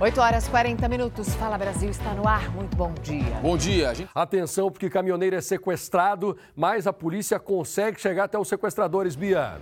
8 0.00 0.18
horas 0.18 0.48
40 0.48 0.88
minutos. 0.88 1.34
Fala 1.34 1.58
Brasil 1.58 1.90
está 1.90 2.14
no 2.14 2.26
ar. 2.26 2.50
Muito 2.52 2.74
bom 2.74 2.90
dia. 3.02 3.34
Bom 3.42 3.54
dia. 3.54 3.94
Gente... 3.94 4.08
Atenção, 4.14 4.70
porque 4.70 4.88
caminhoneiro 4.88 5.36
é 5.36 5.42
sequestrado, 5.42 6.38
mas 6.56 6.86
a 6.86 6.92
polícia 6.92 7.38
consegue 7.38 8.00
chegar 8.00 8.24
até 8.24 8.38
os 8.38 8.48
sequestradores, 8.48 9.14
Bia. 9.14 9.58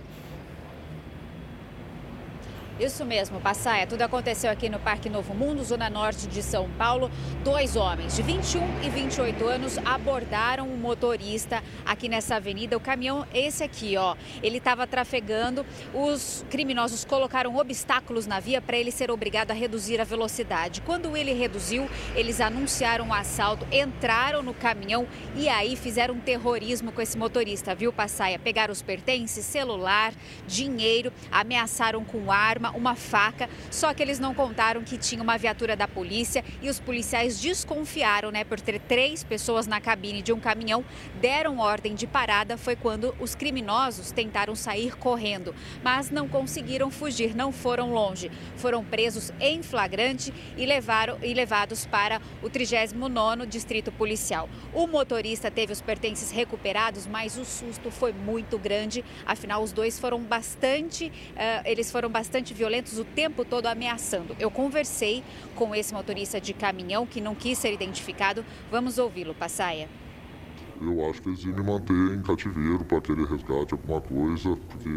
Isso 2.79 3.03
mesmo, 3.03 3.41
Passaia. 3.41 3.85
Tudo 3.85 4.03
aconteceu 4.03 4.49
aqui 4.49 4.69
no 4.69 4.79
Parque 4.79 5.09
Novo 5.09 5.33
Mundo, 5.33 5.61
zona 5.65 5.89
norte 5.89 6.27
de 6.27 6.41
São 6.41 6.69
Paulo. 6.77 7.11
Dois 7.43 7.75
homens 7.75 8.15
de 8.15 8.21
21 8.21 8.61
e 8.81 8.89
28 8.89 9.45
anos 9.45 9.77
abordaram 9.79 10.65
um 10.65 10.77
motorista 10.77 11.61
aqui 11.85 12.07
nessa 12.07 12.37
avenida. 12.37 12.77
O 12.77 12.79
caminhão, 12.79 13.27
esse 13.33 13.65
aqui, 13.65 13.97
ó, 13.97 14.15
ele 14.41 14.59
estava 14.59 14.87
trafegando. 14.87 15.65
Os 15.93 16.45
criminosos 16.49 17.03
colocaram 17.03 17.57
obstáculos 17.57 18.25
na 18.25 18.39
via 18.39 18.61
para 18.61 18.77
ele 18.77 18.91
ser 18.91 19.11
obrigado 19.11 19.51
a 19.51 19.53
reduzir 19.53 19.99
a 19.99 20.05
velocidade. 20.05 20.79
Quando 20.79 21.17
ele 21.17 21.33
reduziu, 21.33 21.85
eles 22.15 22.39
anunciaram 22.39 23.09
o 23.09 23.13
assalto, 23.13 23.67
entraram 23.73 24.41
no 24.41 24.53
caminhão 24.53 25.05
e 25.35 25.49
aí 25.49 25.75
fizeram 25.75 26.13
um 26.13 26.19
terrorismo 26.21 26.93
com 26.93 27.01
esse 27.01 27.17
motorista, 27.17 27.75
viu, 27.75 27.91
Passaia? 27.91 28.39
Pegaram 28.39 28.71
os 28.71 28.81
pertences, 28.81 29.45
celular, 29.45 30.13
dinheiro, 30.47 31.11
ameaçaram 31.29 32.05
com 32.05 32.31
arma 32.31 32.68
uma 32.71 32.95
faca, 32.95 33.49
só 33.71 33.93
que 33.93 34.01
eles 34.01 34.19
não 34.19 34.33
contaram 34.33 34.83
que 34.83 34.97
tinha 34.97 35.21
uma 35.21 35.37
viatura 35.37 35.75
da 35.75 35.87
polícia 35.87 36.43
e 36.61 36.69
os 36.69 36.79
policiais 36.79 37.39
desconfiaram, 37.39 38.31
né, 38.31 38.43
por 38.43 38.59
ter 38.59 38.79
três 38.79 39.23
pessoas 39.23 39.67
na 39.67 39.79
cabine 39.79 40.21
de 40.21 40.33
um 40.33 40.39
caminhão, 40.39 40.83
deram 41.21 41.59
ordem 41.59 41.95
de 41.95 42.07
parada, 42.07 42.57
foi 42.57 42.75
quando 42.75 43.15
os 43.19 43.35
criminosos 43.35 44.11
tentaram 44.11 44.55
sair 44.55 44.95
correndo, 44.97 45.53
mas 45.83 46.09
não 46.09 46.27
conseguiram 46.27 46.91
fugir, 46.91 47.35
não 47.35 47.51
foram 47.51 47.91
longe. 47.91 48.31
Foram 48.57 48.83
presos 48.83 49.31
em 49.39 49.61
flagrante 49.63 50.33
e, 50.57 50.65
levaram, 50.65 51.17
e 51.21 51.33
levados 51.33 51.85
para 51.85 52.21
o 52.41 52.49
39º 52.49 53.45
Distrito 53.45 53.91
Policial. 53.91 54.49
O 54.73 54.87
motorista 54.87 55.49
teve 55.49 55.73
os 55.73 55.81
pertences 55.81 56.31
recuperados, 56.31 57.07
mas 57.07 57.37
o 57.37 57.45
susto 57.45 57.91
foi 57.91 58.13
muito 58.13 58.57
grande, 58.57 59.03
afinal 59.25 59.63
os 59.63 59.71
dois 59.71 59.99
foram 59.99 60.19
bastante, 60.19 61.07
uh, 61.07 61.61
eles 61.65 61.91
foram 61.91 62.09
bastante 62.09 62.53
violentos 62.59 62.99
o 62.99 63.05
tempo 63.05 63.43
todo 63.43 63.65
ameaçando. 63.65 64.35
Eu 64.39 64.51
conversei 64.51 65.23
com 65.55 65.73
esse 65.73 65.93
motorista 65.93 66.39
de 66.39 66.53
caminhão 66.53 67.07
que 67.07 67.19
não 67.19 67.33
quis 67.33 67.57
ser 67.57 67.73
identificado. 67.73 68.45
Vamos 68.69 68.97
ouvi-lo, 68.97 69.33
Passaia. 69.33 69.89
Eu 70.81 71.09
acho 71.09 71.21
que 71.21 71.29
eles 71.29 71.43
iam 71.43 71.55
me 71.55 71.63
manter 71.63 71.93
em 71.93 72.21
cativeiro 72.21 72.85
para 72.85 73.01
querer 73.01 73.25
resgate, 73.25 73.73
alguma 73.73 73.99
coisa, 74.01 74.55
porque 74.67 74.89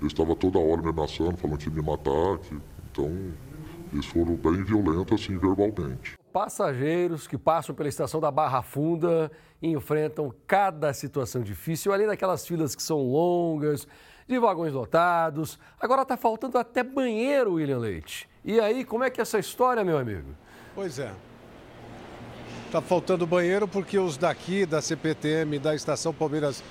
eu 0.00 0.06
estava 0.06 0.36
toda 0.36 0.58
hora 0.58 0.82
me 0.82 0.90
ameaçando, 0.90 1.36
falando 1.36 1.58
que 1.58 1.68
ia 1.68 1.74
me 1.74 1.82
matar. 1.82 2.38
Que... 2.38 2.56
Então, 2.90 3.32
eles 3.92 4.06
foram 4.06 4.34
bem 4.34 4.62
violentos, 4.64 5.20
assim, 5.20 5.38
verbalmente. 5.38 6.14
Passageiros 6.32 7.26
que 7.26 7.38
passam 7.38 7.74
pela 7.74 7.88
estação 7.88 8.20
da 8.20 8.30
Barra 8.30 8.62
Funda 8.62 9.30
enfrentam 9.62 10.32
cada 10.46 10.92
situação 10.92 11.42
difícil, 11.42 11.92
além 11.92 12.06
daquelas 12.06 12.46
filas 12.46 12.74
que 12.74 12.82
são 12.82 12.98
longas, 12.98 13.86
de 14.30 14.38
vagões 14.38 14.72
lotados. 14.72 15.58
Agora 15.78 16.02
está 16.02 16.16
faltando 16.16 16.56
até 16.56 16.82
banheiro, 16.82 17.54
William 17.54 17.78
Leite. 17.78 18.28
E 18.44 18.60
aí, 18.60 18.84
como 18.84 19.04
é 19.04 19.10
que 19.10 19.20
é 19.20 19.22
essa 19.22 19.38
história, 19.38 19.84
meu 19.84 19.98
amigo? 19.98 20.28
Pois 20.74 20.98
é. 20.98 21.12
Está 22.66 22.80
faltando 22.80 23.26
banheiro 23.26 23.66
porque 23.66 23.98
os 23.98 24.16
daqui 24.16 24.64
da 24.64 24.80
CPTM 24.80 25.58
da 25.58 25.74
Estação 25.74 26.14
Palmeiras 26.14 26.62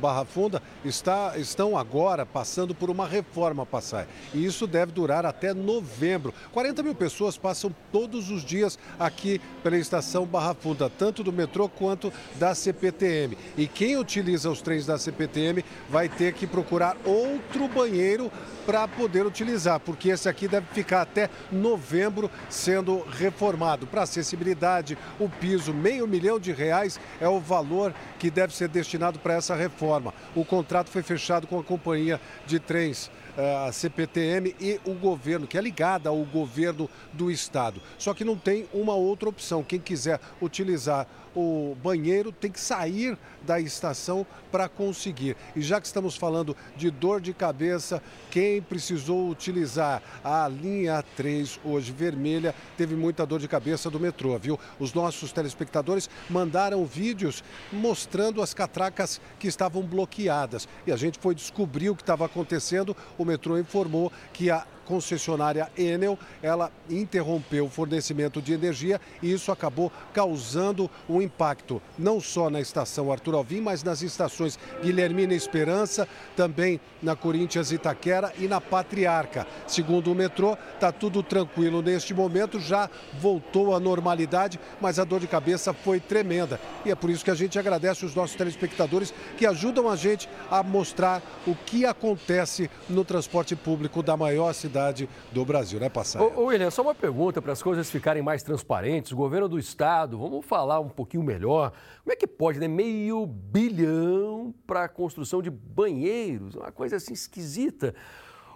Barra 0.00 0.24
Funda 0.24 0.62
está, 0.84 1.38
estão 1.38 1.76
agora 1.76 2.26
passando 2.26 2.74
por 2.74 2.90
uma 2.90 3.06
reforma 3.06 3.64
passar. 3.64 4.06
E 4.34 4.44
isso 4.44 4.66
deve 4.66 4.92
durar 4.92 5.24
até 5.24 5.54
novembro. 5.54 6.34
40 6.52 6.82
mil 6.82 6.94
pessoas 6.94 7.38
passam 7.38 7.74
todos 7.90 8.30
os 8.30 8.44
dias 8.44 8.78
aqui 8.98 9.40
pela 9.62 9.78
estação 9.78 10.26
Barra 10.26 10.54
Funda, 10.54 10.90
tanto 10.90 11.24
do 11.24 11.32
metrô 11.32 11.68
quanto 11.68 12.12
da 12.36 12.54
CPTM. 12.54 13.36
E 13.56 13.66
quem 13.66 13.96
utiliza 13.96 14.50
os 14.50 14.60
trens 14.60 14.84
da 14.84 14.98
CPTM 14.98 15.64
vai 15.88 16.08
ter 16.08 16.34
que 16.34 16.46
procurar 16.46 16.96
outro 17.04 17.66
banheiro 17.68 18.30
para 18.66 18.86
poder 18.86 19.26
utilizar, 19.26 19.80
porque 19.80 20.10
esse 20.10 20.28
aqui 20.28 20.46
deve 20.46 20.66
ficar 20.72 21.02
até 21.02 21.30
novembro 21.50 22.30
sendo 22.48 23.00
reformado. 23.00 23.86
Para 23.86 24.02
acessibilidade, 24.02 24.96
o 25.18 25.28
piso, 25.28 25.72
meio 25.72 26.06
milhão 26.06 26.38
de 26.38 26.52
reais 26.52 27.00
é 27.20 27.28
o 27.28 27.40
valor 27.40 27.94
que 28.18 28.30
deve 28.30 28.54
ser 28.54 28.68
destinado 28.68 29.18
para 29.18 29.34
essa 29.34 29.54
reforma 29.54 29.69
reforma. 29.70 30.12
O 30.34 30.44
contrato 30.44 30.88
foi 30.90 31.02
fechado 31.02 31.46
com 31.46 31.58
a 31.58 31.64
companhia 31.64 32.20
de 32.46 32.58
trens 32.58 33.10
eh, 33.36 33.66
a 33.68 33.72
CPTM 33.72 34.54
e 34.60 34.80
o 34.84 34.92
governo, 34.92 35.46
que 35.46 35.56
é 35.56 35.60
ligada 35.60 36.08
ao 36.08 36.18
governo 36.24 36.90
do 37.12 37.30
estado. 37.30 37.80
Só 37.96 38.12
que 38.12 38.24
não 38.24 38.36
tem 38.36 38.66
uma 38.72 38.94
outra 38.94 39.28
opção. 39.28 39.62
Quem 39.62 39.78
quiser 39.78 40.20
utilizar 40.42 41.06
o 41.34 41.76
banheiro 41.82 42.32
tem 42.32 42.50
que 42.50 42.60
sair 42.60 43.16
da 43.42 43.60
estação 43.60 44.26
para 44.50 44.68
conseguir. 44.68 45.36
E 45.54 45.62
já 45.62 45.80
que 45.80 45.86
estamos 45.86 46.16
falando 46.16 46.56
de 46.76 46.90
dor 46.90 47.20
de 47.20 47.32
cabeça, 47.32 48.02
quem 48.30 48.60
precisou 48.60 49.28
utilizar 49.30 50.02
a 50.22 50.46
linha 50.48 51.02
3 51.16 51.60
hoje 51.64 51.92
vermelha 51.92 52.54
teve 52.76 52.94
muita 52.94 53.24
dor 53.24 53.40
de 53.40 53.48
cabeça 53.48 53.90
do 53.90 54.00
metrô, 54.00 54.38
viu? 54.38 54.58
Os 54.78 54.92
nossos 54.92 55.32
telespectadores 55.32 56.10
mandaram 56.28 56.84
vídeos 56.84 57.42
mostrando 57.72 58.42
as 58.42 58.52
catracas 58.52 59.20
que 59.38 59.48
estavam 59.48 59.82
bloqueadas. 59.82 60.68
E 60.86 60.92
a 60.92 60.96
gente 60.96 61.18
foi 61.18 61.34
descobrir 61.34 61.90
o 61.90 61.96
que 61.96 62.02
estava 62.02 62.26
acontecendo. 62.26 62.96
O 63.16 63.24
metrô 63.24 63.58
informou 63.58 64.12
que 64.32 64.50
a 64.50 64.66
concessionária 64.90 65.70
Enel, 65.78 66.18
ela 66.42 66.72
interrompeu 66.90 67.66
o 67.66 67.70
fornecimento 67.70 68.42
de 68.42 68.52
energia 68.52 69.00
e 69.22 69.32
isso 69.32 69.52
acabou 69.52 69.92
causando 70.12 70.90
um 71.08 71.22
impacto 71.22 71.80
não 71.96 72.20
só 72.20 72.50
na 72.50 72.60
estação 72.60 73.12
Arthur 73.12 73.36
Alvim, 73.36 73.60
mas 73.60 73.84
nas 73.84 74.02
estações 74.02 74.58
Guilhermina 74.82 75.32
Esperança, 75.32 76.08
também 76.36 76.80
na 77.00 77.14
Corinthians 77.14 77.70
Itaquera 77.70 78.32
e 78.36 78.48
na 78.48 78.60
Patriarca. 78.60 79.46
Segundo 79.64 80.10
o 80.10 80.14
metrô, 80.14 80.58
está 80.74 80.90
tudo 80.90 81.22
tranquilo 81.22 81.82
neste 81.82 82.12
momento, 82.12 82.58
já 82.58 82.90
voltou 83.20 83.72
à 83.76 83.78
normalidade, 83.78 84.58
mas 84.80 84.98
a 84.98 85.04
dor 85.04 85.20
de 85.20 85.28
cabeça 85.28 85.72
foi 85.72 86.00
tremenda. 86.00 86.58
E 86.84 86.90
é 86.90 86.96
por 86.96 87.10
isso 87.10 87.24
que 87.24 87.30
a 87.30 87.34
gente 87.36 87.60
agradece 87.60 88.04
os 88.04 88.14
nossos 88.16 88.34
telespectadores 88.34 89.14
que 89.38 89.46
ajudam 89.46 89.88
a 89.88 89.94
gente 89.94 90.28
a 90.50 90.64
mostrar 90.64 91.22
o 91.46 91.54
que 91.54 91.86
acontece 91.86 92.68
no 92.88 93.04
transporte 93.04 93.54
público 93.54 94.02
da 94.02 94.16
maior 94.16 94.52
cidade 94.52 94.79
cidade 94.80 95.08
do 95.30 95.44
Brasil, 95.44 95.78
né, 95.78 95.88
Passar? 95.88 96.22
William, 96.22 96.70
só 96.70 96.82
uma 96.82 96.94
pergunta 96.94 97.42
para 97.42 97.52
as 97.52 97.62
coisas 97.62 97.90
ficarem 97.90 98.22
mais 98.22 98.42
transparentes. 98.42 99.12
O 99.12 99.16
governo 99.16 99.48
do 99.48 99.58
estado, 99.58 100.18
vamos 100.18 100.44
falar 100.46 100.80
um 100.80 100.88
pouquinho 100.88 101.22
melhor. 101.22 101.72
Como 102.02 102.12
é 102.12 102.16
que 102.16 102.26
pode, 102.26 102.58
né? 102.58 102.66
Meio 102.66 103.26
bilhão 103.26 104.54
para 104.66 104.84
a 104.84 104.88
construção 104.88 105.42
de 105.42 105.50
banheiros, 105.50 106.54
uma 106.54 106.72
coisa 106.72 106.96
assim 106.96 107.12
esquisita. 107.12 107.94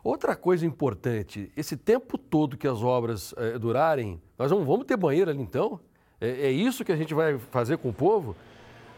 Outra 0.02 0.36
coisa 0.36 0.66
importante, 0.66 1.50
esse 1.56 1.76
tempo 1.76 2.18
todo 2.18 2.58
que 2.58 2.68
as 2.68 2.82
obras 2.82 3.34
é, 3.38 3.58
durarem, 3.58 4.20
nós 4.38 4.50
não 4.50 4.64
vamos 4.64 4.84
ter 4.84 4.96
banheiro 4.96 5.30
ali 5.30 5.40
então? 5.40 5.80
É, 6.20 6.28
é 6.28 6.50
isso 6.50 6.84
que 6.84 6.92
a 6.92 6.96
gente 6.96 7.14
vai 7.14 7.38
fazer 7.50 7.78
com 7.78 7.88
o 7.88 7.92
povo? 7.92 8.36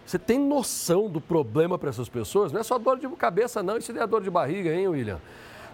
Você 0.04 0.18
tem 0.18 0.38
noção 0.38 1.08
do 1.08 1.20
problema 1.20 1.78
para 1.78 1.90
essas 1.90 2.08
pessoas? 2.08 2.52
Não 2.52 2.60
é 2.60 2.64
só 2.64 2.78
dor 2.78 2.98
de 2.98 3.08
cabeça, 3.10 3.62
não. 3.62 3.76
Isso 3.76 3.90
é 3.90 4.06
dor 4.06 4.22
de 4.22 4.30
barriga, 4.30 4.72
hein, 4.72 4.86
William? 4.88 5.20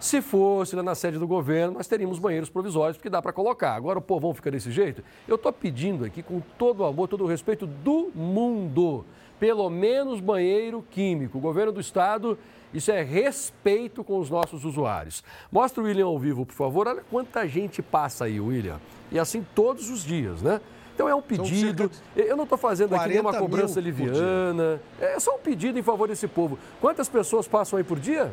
Se 0.02 0.20
fosse 0.20 0.74
lá 0.74 0.82
na 0.82 0.96
sede 0.96 1.16
do 1.16 1.28
governo, 1.28 1.74
nós 1.74 1.86
teríamos 1.86 2.18
banheiros 2.18 2.50
provisórios, 2.50 2.96
porque 2.96 3.08
dá 3.08 3.22
para 3.22 3.32
colocar. 3.32 3.76
Agora 3.76 4.00
o 4.00 4.02
povão 4.02 4.34
fica 4.34 4.50
desse 4.50 4.72
jeito. 4.72 5.00
Eu 5.28 5.36
estou 5.36 5.52
pedindo 5.52 6.04
aqui, 6.04 6.24
com 6.24 6.40
todo 6.58 6.80
o 6.80 6.84
amor, 6.84 7.06
todo 7.06 7.22
o 7.22 7.26
respeito 7.28 7.68
do 7.68 8.10
mundo, 8.12 9.04
pelo 9.38 9.70
menos 9.70 10.18
banheiro 10.18 10.84
químico. 10.90 11.38
O 11.38 11.40
governo 11.40 11.70
do 11.70 11.80
estado, 11.80 12.36
isso 12.74 12.90
é 12.90 13.00
respeito 13.00 14.02
com 14.02 14.18
os 14.18 14.28
nossos 14.28 14.64
usuários. 14.64 15.22
Mostra 15.52 15.80
o 15.80 15.86
William 15.86 16.06
ao 16.06 16.18
vivo, 16.18 16.44
por 16.44 16.54
favor. 16.54 16.88
Olha 16.88 17.04
quanta 17.08 17.46
gente 17.46 17.80
passa 17.80 18.24
aí, 18.24 18.40
William. 18.40 18.80
E 19.12 19.20
assim 19.20 19.46
todos 19.54 19.88
os 19.88 20.02
dias, 20.02 20.42
né? 20.42 20.60
Então 20.92 21.08
é 21.08 21.14
um 21.14 21.22
pedido. 21.22 21.88
Eu 22.16 22.36
não 22.36 22.42
estou 22.42 22.58
fazendo 22.58 22.96
aqui 22.96 23.10
nenhuma 23.10 23.32
cobrança 23.32 23.80
liviana. 23.80 24.80
É 25.00 25.20
só 25.20 25.36
um 25.36 25.38
pedido 25.38 25.78
em 25.78 25.82
favor 25.82 26.08
desse 26.08 26.26
povo. 26.26 26.58
Quantas 26.80 27.08
pessoas 27.08 27.46
passam 27.46 27.76
aí 27.76 27.84
por 27.84 28.00
dia? 28.00 28.32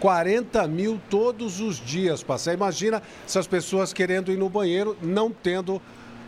40 0.00 0.66
mil 0.68 1.00
todos 1.10 1.60
os 1.60 1.76
dias, 1.76 2.22
passar. 2.22 2.54
Imagina 2.54 3.02
essas 3.24 3.46
pessoas 3.46 3.92
querendo 3.92 4.32
ir 4.32 4.36
no 4.36 4.48
banheiro, 4.48 4.96
não 5.02 5.30
tendo 5.30 5.80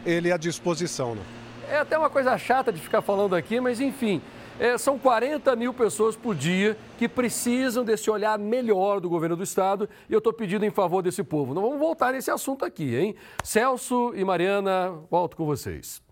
ele 0.05 0.33
à 0.33 0.37
disposição. 0.37 1.15
Né? 1.15 1.23
É 1.71 1.79
até 1.79 1.97
uma 1.97 2.11
coisa 2.11 2.37
chata 2.37 2.73
de 2.73 2.81
ficar 2.81 3.03
falando 3.03 3.35
aqui, 3.35 3.61
mas 3.61 3.81
enfim. 3.81 4.21
É, 4.59 4.77
são 4.77 4.99
40 4.99 5.57
mil 5.57 5.73
pessoas 5.73 6.15
por 6.15 6.35
dia 6.35 6.77
que 6.99 7.09
precisam 7.09 7.83
desse 7.83 8.11
olhar 8.11 8.39
melhor 8.39 9.01
do 9.01 9.09
governo 9.09 9.35
do 9.35 9.43
estado 9.43 9.89
e 10.07 10.13
eu 10.13 10.19
estou 10.19 10.35
pedindo 10.35 10.67
em 10.67 10.71
favor 10.71 11.03
desse 11.03 11.23
povo. 11.23 11.55
Não 11.55 11.63
vamos 11.63 11.79
voltar 11.79 12.13
nesse 12.13 12.31
assunto 12.31 12.63
aqui, 12.63 12.95
hein? 12.95 13.15
Celso 13.43 14.13
e 14.15 14.23
Mariana, 14.23 14.93
volto 15.11 15.35
com 15.35 15.47
vocês. 15.47 16.03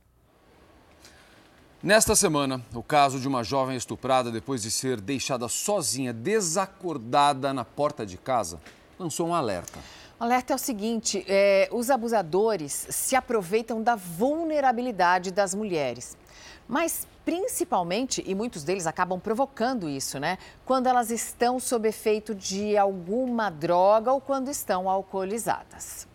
Nesta 1.80 2.16
semana, 2.16 2.60
o 2.74 2.82
caso 2.82 3.20
de 3.20 3.28
uma 3.28 3.44
jovem 3.44 3.76
estuprada 3.76 4.32
depois 4.32 4.62
de 4.62 4.68
ser 4.68 5.00
deixada 5.00 5.46
sozinha, 5.46 6.12
desacordada 6.12 7.52
na 7.54 7.64
porta 7.64 8.04
de 8.04 8.18
casa, 8.18 8.60
lançou 8.98 9.28
um 9.28 9.34
alerta. 9.34 9.78
O 10.18 10.24
alerta 10.24 10.52
é 10.52 10.56
o 10.56 10.58
seguinte: 10.58 11.24
é, 11.28 11.68
os 11.70 11.88
abusadores 11.88 12.88
se 12.90 13.14
aproveitam 13.14 13.80
da 13.80 13.94
vulnerabilidade 13.94 15.30
das 15.30 15.54
mulheres. 15.54 16.16
Mas 16.66 17.06
principalmente, 17.24 18.24
e 18.26 18.34
muitos 18.34 18.64
deles 18.64 18.84
acabam 18.84 19.20
provocando 19.20 19.88
isso, 19.88 20.18
né? 20.18 20.36
Quando 20.66 20.88
elas 20.88 21.12
estão 21.12 21.60
sob 21.60 21.88
efeito 21.88 22.34
de 22.34 22.76
alguma 22.76 23.50
droga 23.50 24.12
ou 24.12 24.20
quando 24.20 24.50
estão 24.50 24.90
alcoolizadas. 24.90 26.08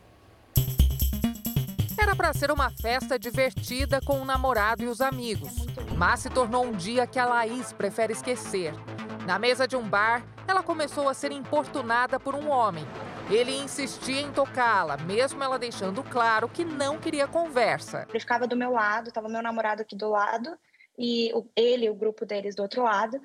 Era 2.03 2.17
para 2.17 2.33
ser 2.33 2.51
uma 2.51 2.69
festa 2.69 3.17
divertida 3.17 4.01
com 4.01 4.19
o 4.19 4.25
namorado 4.25 4.83
e 4.83 4.88
os 4.88 5.00
amigos, 5.00 5.53
mas 5.97 6.19
se 6.19 6.29
tornou 6.29 6.65
um 6.65 6.73
dia 6.73 7.07
que 7.07 7.17
a 7.17 7.25
Laís 7.25 7.71
prefere 7.71 8.11
esquecer. 8.11 8.73
Na 9.25 9.39
mesa 9.39 9.65
de 9.65 9.77
um 9.77 9.88
bar, 9.88 10.21
ela 10.45 10.61
começou 10.61 11.07
a 11.07 11.13
ser 11.13 11.31
importunada 11.31 12.19
por 12.19 12.35
um 12.35 12.50
homem. 12.50 12.85
Ele 13.29 13.55
insistia 13.55 14.19
em 14.19 14.33
tocá-la, 14.33 14.97
mesmo 14.97 15.41
ela 15.41 15.57
deixando 15.57 16.03
claro 16.03 16.50
que 16.50 16.65
não 16.65 17.00
queria 17.00 17.25
conversa. 17.25 18.05
Ele 18.09 18.19
ficava 18.19 18.45
do 18.45 18.57
meu 18.57 18.71
lado, 18.73 19.07
estava 19.07 19.29
meu 19.29 19.41
namorado 19.41 19.81
aqui 19.81 19.95
do 19.95 20.09
lado 20.09 20.57
e 21.00 21.31
ele, 21.55 21.89
o 21.89 21.95
grupo 21.95 22.25
deles 22.25 22.53
do 22.53 22.63
outro 22.63 22.83
lado. 22.83 23.17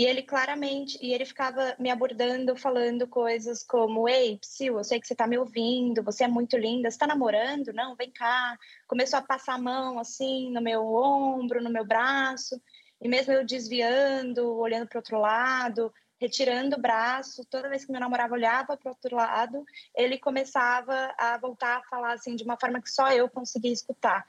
E 0.00 0.06
ele 0.06 0.22
claramente, 0.22 0.98
e 1.02 1.12
ele 1.12 1.26
ficava 1.26 1.76
me 1.78 1.90
abordando, 1.90 2.56
falando 2.56 3.06
coisas 3.06 3.62
como: 3.62 4.08
Ei, 4.08 4.38
Psyu, 4.38 4.78
eu 4.78 4.82
sei 4.82 4.98
que 4.98 5.06
você 5.06 5.12
está 5.12 5.26
me 5.26 5.36
ouvindo, 5.36 6.02
você 6.02 6.24
é 6.24 6.26
muito 6.26 6.56
linda, 6.56 6.90
você 6.90 6.94
está 6.94 7.06
namorando? 7.06 7.70
Não, 7.74 7.94
vem 7.94 8.10
cá. 8.10 8.56
Começou 8.88 9.18
a 9.18 9.22
passar 9.22 9.56
a 9.56 9.58
mão 9.58 9.98
assim 9.98 10.50
no 10.52 10.62
meu 10.62 10.86
ombro, 10.86 11.62
no 11.62 11.68
meu 11.68 11.84
braço, 11.84 12.58
e 12.98 13.10
mesmo 13.10 13.34
eu 13.34 13.44
desviando, 13.44 14.56
olhando 14.56 14.88
para 14.88 15.00
outro 15.00 15.18
lado, 15.18 15.92
retirando 16.18 16.76
o 16.76 16.80
braço, 16.80 17.44
toda 17.50 17.68
vez 17.68 17.84
que 17.84 17.92
meu 17.92 18.00
namorado 18.00 18.32
olhava 18.32 18.78
para 18.78 18.92
outro 18.92 19.14
lado, 19.14 19.62
ele 19.94 20.18
começava 20.18 21.14
a 21.18 21.36
voltar 21.36 21.76
a 21.76 21.82
falar 21.82 22.14
assim 22.14 22.34
de 22.36 22.44
uma 22.44 22.56
forma 22.58 22.80
que 22.80 22.88
só 22.88 23.12
eu 23.12 23.28
conseguia 23.28 23.72
escutar. 23.72 24.24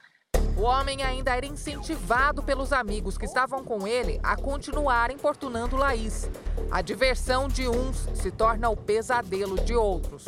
O 0.56 0.62
homem 0.62 1.02
ainda 1.02 1.34
era 1.34 1.46
incentivado 1.46 2.42
pelos 2.42 2.72
amigos 2.72 3.16
que 3.16 3.24
estavam 3.24 3.64
com 3.64 3.86
ele 3.86 4.20
a 4.22 4.36
continuar 4.36 5.10
importunando 5.10 5.76
Laís. 5.76 6.30
A 6.70 6.82
diversão 6.82 7.48
de 7.48 7.66
uns 7.66 8.08
se 8.14 8.30
torna 8.30 8.68
o 8.68 8.76
pesadelo 8.76 9.56
de 9.64 9.74
outros. 9.74 10.26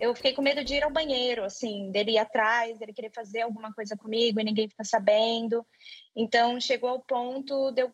Eu 0.00 0.14
fiquei 0.14 0.32
com 0.32 0.42
medo 0.42 0.64
de 0.64 0.74
ir 0.74 0.82
ao 0.82 0.90
banheiro, 0.90 1.44
assim, 1.44 1.90
dele 1.90 2.12
ir 2.12 2.18
atrás, 2.18 2.78
dele 2.78 2.92
querer 2.92 3.10
fazer 3.14 3.42
alguma 3.42 3.72
coisa 3.72 3.96
comigo 3.96 4.40
e 4.40 4.44
ninguém 4.44 4.68
ficar 4.68 4.84
sabendo. 4.84 5.64
Então 6.14 6.60
chegou 6.60 6.90
ao 6.90 7.00
ponto 7.00 7.70
de 7.72 7.82
eu 7.82 7.90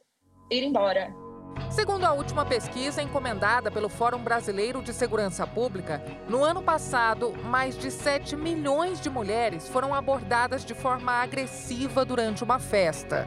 ir 0.51 0.65
embora. 0.65 1.22
Segundo 1.71 2.05
a 2.05 2.13
última 2.13 2.45
pesquisa 2.45 3.03
encomendada 3.03 3.71
pelo 3.71 3.89
Fórum 3.89 4.23
Brasileiro 4.23 4.83
de 4.83 4.93
Segurança 4.93 5.47
Pública, 5.47 6.03
no 6.29 6.45
ano 6.45 6.63
passado, 6.63 7.33
mais 7.45 7.77
de 7.77 7.91
7 7.91 8.37
milhões 8.37 9.01
de 9.01 9.09
mulheres 9.09 9.69
foram 9.69 9.95
abordadas 9.95 10.65
de 10.65 10.75
forma 10.75 11.13
agressiva 11.13 12.05
durante 12.05 12.45
uma 12.45 12.59
festa. 12.59 13.27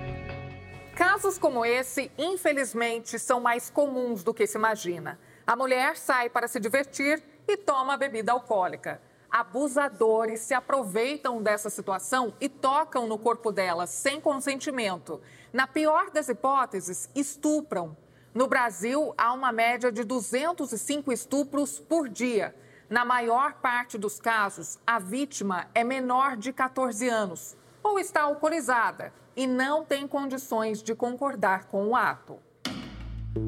Casos 0.95 1.38
como 1.38 1.66
esse, 1.66 2.12
infelizmente, 2.18 3.19
são 3.19 3.42
mais 3.42 3.69
comuns 3.69 4.24
do 4.24 4.33
que 4.33 4.48
se 4.48 4.57
imagina. 4.57 5.19
A 5.45 5.56
mulher 5.56 5.98
sai 5.98 6.30
para 6.30 6.48
se 6.48 6.60
divertir 6.60 7.22
e 7.48 7.57
toma 7.57 7.98
bebida 7.98 8.31
alcoólica. 8.31 9.01
Abusadores 9.30 10.39
se 10.39 10.54
aproveitam 10.54 11.44
dessa 11.44 11.69
situação 11.69 12.33
e 12.39 12.48
tocam 12.48 13.07
no 13.07 13.18
corpo 13.18 13.51
dela 13.51 13.86
sem 13.86 14.22
consentimento. 14.22 15.19
Na 15.51 15.68
pior 15.68 16.10
das 16.12 16.30
hipóteses, 16.30 17.10
estupram 17.13 17.98
no 18.35 18.47
Brasil, 18.47 19.13
há 19.17 19.31
uma 19.31 19.53
média 19.53 19.89
de 19.89 20.03
205 20.03 21.09
estupros 21.09 21.79
por 21.79 22.09
dia. 22.09 22.53
Na 22.89 23.05
maior 23.05 23.53
parte 23.53 23.97
dos 23.97 24.19
casos, 24.19 24.77
a 24.85 24.99
vítima 24.99 25.67
é 25.73 25.85
menor 25.85 26.35
de 26.35 26.51
14 26.51 27.07
anos 27.07 27.55
ou 27.81 27.97
está 27.97 28.23
alcoolizada 28.23 29.13
e 29.37 29.47
não 29.47 29.85
tem 29.85 30.05
condições 30.05 30.83
de 30.83 30.93
concordar 30.93 31.67
com 31.67 31.87
o 31.87 31.95
ato. 31.95 32.37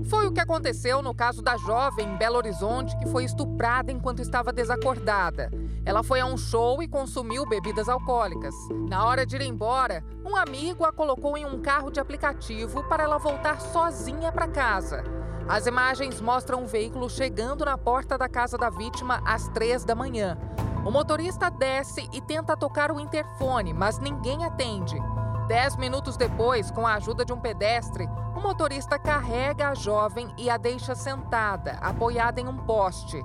Foi 0.09 0.27
o 0.27 0.31
que 0.31 0.39
aconteceu 0.39 1.01
no 1.01 1.13
caso 1.13 1.41
da 1.41 1.57
jovem 1.57 2.07
em 2.07 2.17
Belo 2.17 2.37
Horizonte 2.37 2.97
que 2.97 3.07
foi 3.07 3.23
estuprada 3.23 3.91
enquanto 3.91 4.21
estava 4.21 4.53
desacordada. 4.53 5.51
Ela 5.85 6.03
foi 6.03 6.19
a 6.19 6.25
um 6.25 6.37
show 6.37 6.83
e 6.83 6.87
consumiu 6.87 7.45
bebidas 7.45 7.87
alcoólicas. 7.87 8.53
Na 8.89 9.05
hora 9.05 9.25
de 9.25 9.35
ir 9.35 9.41
embora, 9.41 10.03
um 10.25 10.35
amigo 10.35 10.83
a 10.83 10.91
colocou 10.91 11.37
em 11.37 11.45
um 11.45 11.61
carro 11.61 11.89
de 11.89 11.99
aplicativo 11.99 12.83
para 12.83 13.03
ela 13.03 13.17
voltar 13.17 13.59
sozinha 13.59 14.31
para 14.31 14.47
casa. 14.47 15.03
As 15.47 15.65
imagens 15.65 16.19
mostram 16.19 16.63
o 16.63 16.67
veículo 16.67 17.09
chegando 17.09 17.63
na 17.63 17.77
porta 17.77 18.17
da 18.17 18.27
casa 18.27 18.57
da 18.57 18.69
vítima 18.69 19.21
às 19.25 19.47
três 19.49 19.85
da 19.85 19.95
manhã. 19.95 20.37
O 20.85 20.91
motorista 20.91 21.49
desce 21.49 22.07
e 22.11 22.21
tenta 22.21 22.57
tocar 22.57 22.91
o 22.91 22.99
interfone, 22.99 23.73
mas 23.73 23.99
ninguém 23.99 24.43
atende. 24.43 24.97
Dez 25.47 25.77
minutos 25.77 26.17
depois, 26.17 26.69
com 26.69 26.85
a 26.85 26.95
ajuda 26.95 27.23
de 27.23 27.31
um 27.31 27.39
pedestre, 27.39 28.05
o 28.35 28.41
motorista 28.41 28.99
carrega 28.99 29.69
a 29.69 29.73
jovem 29.73 30.27
e 30.37 30.49
a 30.49 30.57
deixa 30.57 30.93
sentada, 30.93 31.77
apoiada 31.79 32.41
em 32.41 32.47
um 32.49 32.57
poste. 32.57 33.23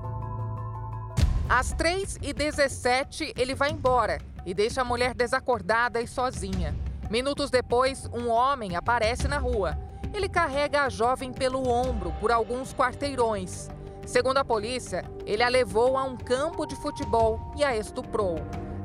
Às 1.48 1.74
3h17, 1.74 3.32
ele 3.36 3.56
vai 3.56 3.72
embora 3.72 4.20
e 4.46 4.54
deixa 4.54 4.82
a 4.82 4.84
mulher 4.84 5.14
desacordada 5.14 6.00
e 6.00 6.06
sozinha. 6.06 6.72
Minutos 7.10 7.50
depois, 7.50 8.08
um 8.14 8.30
homem 8.30 8.76
aparece 8.76 9.26
na 9.26 9.38
rua. 9.38 9.76
Ele 10.14 10.28
carrega 10.28 10.82
a 10.82 10.88
jovem 10.88 11.32
pelo 11.32 11.68
ombro 11.68 12.12
por 12.20 12.30
alguns 12.30 12.72
quarteirões. 12.72 13.68
Segundo 14.06 14.38
a 14.38 14.44
polícia, 14.44 15.04
ele 15.26 15.42
a 15.42 15.48
levou 15.48 15.98
a 15.98 16.04
um 16.04 16.16
campo 16.16 16.66
de 16.66 16.76
futebol 16.76 17.52
e 17.56 17.64
a 17.64 17.76
estuprou. 17.76 18.36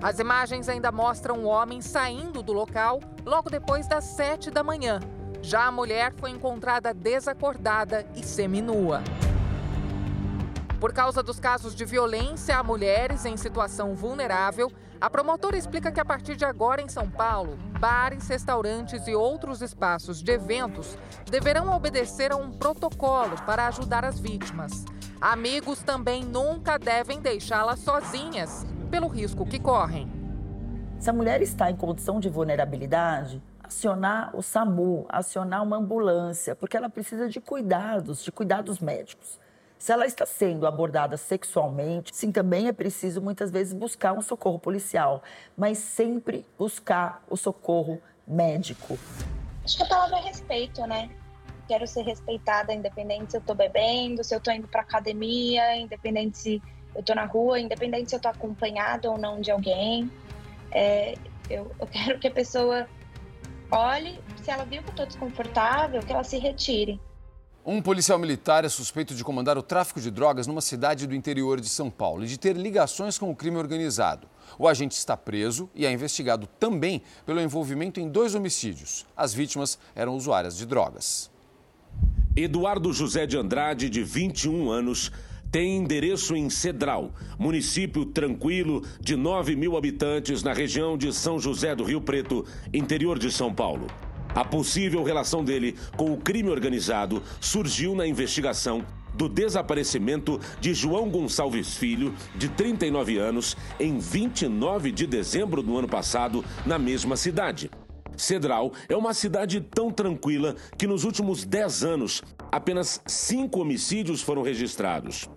As 0.02 0.20
imagens 0.20 0.70
ainda 0.70 0.92
mostram 0.92 1.40
o 1.40 1.46
homem 1.46 1.82
saindo 1.82 2.44
do 2.44 2.54
local 2.54 3.00
logo 3.26 3.50
depois 3.50 3.88
das 3.88 4.04
sete 4.04 4.52
da 4.52 4.64
manhã. 4.64 5.00
Já 5.42 5.66
a 5.66 5.72
mulher 5.72 6.14
foi 6.18 6.30
encontrada 6.30 6.94
desacordada 6.94 8.06
e 8.16 8.24
seminua. 8.24 9.02
Por 10.80 10.94
causa 10.94 11.24
dos 11.24 11.40
casos 11.40 11.74
de 11.74 11.84
violência 11.84 12.56
a 12.56 12.64
mulheres 12.64 13.26
em 13.26 13.36
situação 13.36 13.96
vulnerável, 13.96 14.72
a 15.02 15.10
promotora 15.10 15.58
explica 15.58 15.92
que 15.92 16.00
a 16.00 16.06
partir 16.06 16.36
de 16.36 16.46
agora 16.46 16.82
em 16.82 16.88
São 16.90 17.10
Paulo, 17.10 17.58
bares, 17.80 18.28
restaurantes 18.28 19.08
e 19.08 19.16
outros 19.16 19.64
espaços 19.64 20.22
de 20.22 20.32
eventos 20.32 20.96
deverão 21.26 21.76
obedecer 21.76 22.32
a 22.32 22.36
um 22.36 22.52
protocolo 22.52 23.36
para 23.48 23.68
ajudar 23.68 24.06
as 24.06 24.20
vítimas. 24.20 24.86
Amigos 25.20 25.80
também 25.80 26.24
nunca 26.24 26.78
devem 26.78 27.20
deixá-las 27.20 27.80
sozinhas 27.80 28.66
pelo 28.88 29.08
risco 29.08 29.46
que 29.46 29.60
correm. 29.60 30.08
Se 31.00 31.10
a 31.10 31.14
mulher 31.14 31.42
está 31.42 31.70
em 31.70 31.76
condição 31.76 32.20
de 32.20 32.30
vulnerabilidade, 32.30 33.42
acionar 33.62 34.36
o 34.36 34.42
SAMU, 34.42 35.06
acionar 35.10 35.62
uma 35.62 35.78
ambulância, 35.78 36.56
porque 36.56 36.76
ela 36.76 36.90
precisa 36.90 37.30
de 37.30 37.40
cuidados, 37.40 38.24
de 38.24 38.32
cuidados 38.32 38.80
médicos. 38.80 39.40
Se 39.78 39.92
ela 39.92 40.08
está 40.08 40.26
sendo 40.26 40.66
abordada 40.66 41.18
sexualmente, 41.18 42.16
sim, 42.16 42.32
também 42.32 42.68
é 42.68 42.74
preciso 42.74 43.22
muitas 43.22 43.52
vezes 43.52 43.74
buscar 43.74 44.14
um 44.14 44.22
socorro 44.22 44.58
policial, 44.58 45.22
mas 45.56 45.78
sempre 45.78 46.46
buscar 46.58 47.24
o 47.30 47.38
socorro 47.38 48.02
médico. 48.28 48.98
Acho 49.64 49.78
que 49.78 49.84
a 49.84 49.88
palavra 49.88 50.18
é 50.18 50.22
respeito, 50.22 50.82
né? 50.88 51.10
Quero 51.68 51.86
ser 51.86 52.02
respeitada, 52.04 52.74
independente 52.74 53.32
se 53.32 53.38
eu 53.38 53.42
estou 53.42 53.56
bebendo, 53.56 54.24
se 54.24 54.34
eu 54.34 54.40
estou 54.40 54.54
indo 54.54 54.68
para 54.68 54.82
academia, 54.82 55.76
independente 55.76 56.38
se 56.38 56.62
eu 56.98 57.04
tô 57.04 57.14
na 57.14 57.26
rua, 57.26 57.60
independente 57.60 58.10
se 58.10 58.16
eu 58.16 58.20
tô 58.20 58.28
acompanhada 58.28 59.10
ou 59.10 59.18
não 59.18 59.40
de 59.40 59.52
alguém. 59.52 60.12
É, 60.72 61.14
eu, 61.50 61.72
eu 61.80 61.88
quero 61.88 62.20
que 62.20 62.28
a 62.28 62.32
pessoa 62.32 62.88
olhe, 63.72 64.20
se 64.42 64.50
ela 64.50 64.66
viu 64.66 64.82
que 64.82 64.90
eu 64.90 64.96
tô 64.96 65.06
desconfortável, 65.06 66.02
que 66.02 66.12
ela 66.12 66.24
se 66.24 66.40
retire. 66.40 67.00
Um 67.64 67.82
policial 67.82 68.18
militar 68.18 68.64
é 68.64 68.70
suspeito 68.70 69.14
de 69.14 69.24
comandar 69.24 69.58
o 69.58 69.62
tráfico 69.62 70.00
de 70.00 70.10
drogas 70.10 70.48
numa 70.48 70.62
cidade 70.62 71.06
do 71.06 71.14
interior 71.14 71.60
de 71.60 71.68
São 71.68 71.90
Paulo 71.90 72.24
e 72.24 72.28
de 72.28 72.40
ter 72.40 72.56
ligações 72.56 73.18
com 73.18 73.30
o 73.30 73.36
crime 73.36 73.58
organizado. 73.58 74.28
O 74.58 74.68
agente 74.68 74.94
está 74.94 75.18
preso 75.18 75.70
e 75.76 75.86
é 75.86 75.92
investigado 75.92 76.48
também 76.60 77.04
pelo 77.26 77.42
envolvimento 77.42 78.00
em 78.00 78.08
dois 78.08 78.34
homicídios. 78.34 79.06
As 79.16 79.34
vítimas 79.34 79.78
eram 79.94 80.16
usuárias 80.16 80.58
de 80.58 80.66
drogas. 80.66 81.30
Eduardo 82.38 82.94
José 82.94 83.26
de 83.26 83.38
Andrade, 83.38 83.90
de 83.90 84.02
21 84.02 84.70
anos, 84.70 85.12
tem 85.52 85.78
endereço 85.78 86.36
em 86.36 86.50
Cedral, 86.50 87.12
município 87.38 88.06
tranquilo 88.06 88.84
de 89.00 89.16
9 89.16 89.56
mil 89.56 89.78
habitantes 89.78 90.44
na 90.44 90.54
região 90.54 90.98
de 90.98 91.14
São 91.14 91.40
José 91.40 91.76
do 91.76 91.84
Rio 91.84 92.02
Preto, 92.02 92.46
interior 92.74 93.18
de 93.18 93.32
São 93.32 93.54
Paulo. 93.54 93.88
A 94.36 94.44
possível 94.44 95.04
relação 95.04 95.44
dele 95.44 95.76
com 95.96 96.12
o 96.12 96.18
crime 96.18 96.50
organizado 96.50 97.24
surgiu 97.40 97.96
na 97.96 98.06
investigação 98.06 98.86
do 99.16 99.28
desaparecimento 99.28 100.40
de 100.62 100.74
João 100.74 101.10
Gonçalves 101.10 101.76
Filho, 101.76 102.14
de 102.36 102.50
39 102.50 103.18
anos, 103.18 103.58
em 103.80 103.98
29 103.98 104.92
de 104.92 105.08
dezembro 105.08 105.64
do 105.64 105.76
ano 105.76 105.88
passado, 105.88 106.46
na 106.66 106.78
mesma 106.78 107.18
cidade. 107.18 107.72
Cedral 108.16 108.74
é 108.88 108.96
uma 108.96 109.14
cidade 109.14 109.62
tão 109.62 109.92
tranquila 109.92 110.56
que 110.78 110.88
nos 110.88 111.04
últimos 111.04 111.46
10 111.46 111.84
anos 111.84 112.22
apenas 112.52 113.02
cinco 113.06 113.62
homicídios 113.62 114.22
foram 114.22 114.42
registrados. 114.42 115.28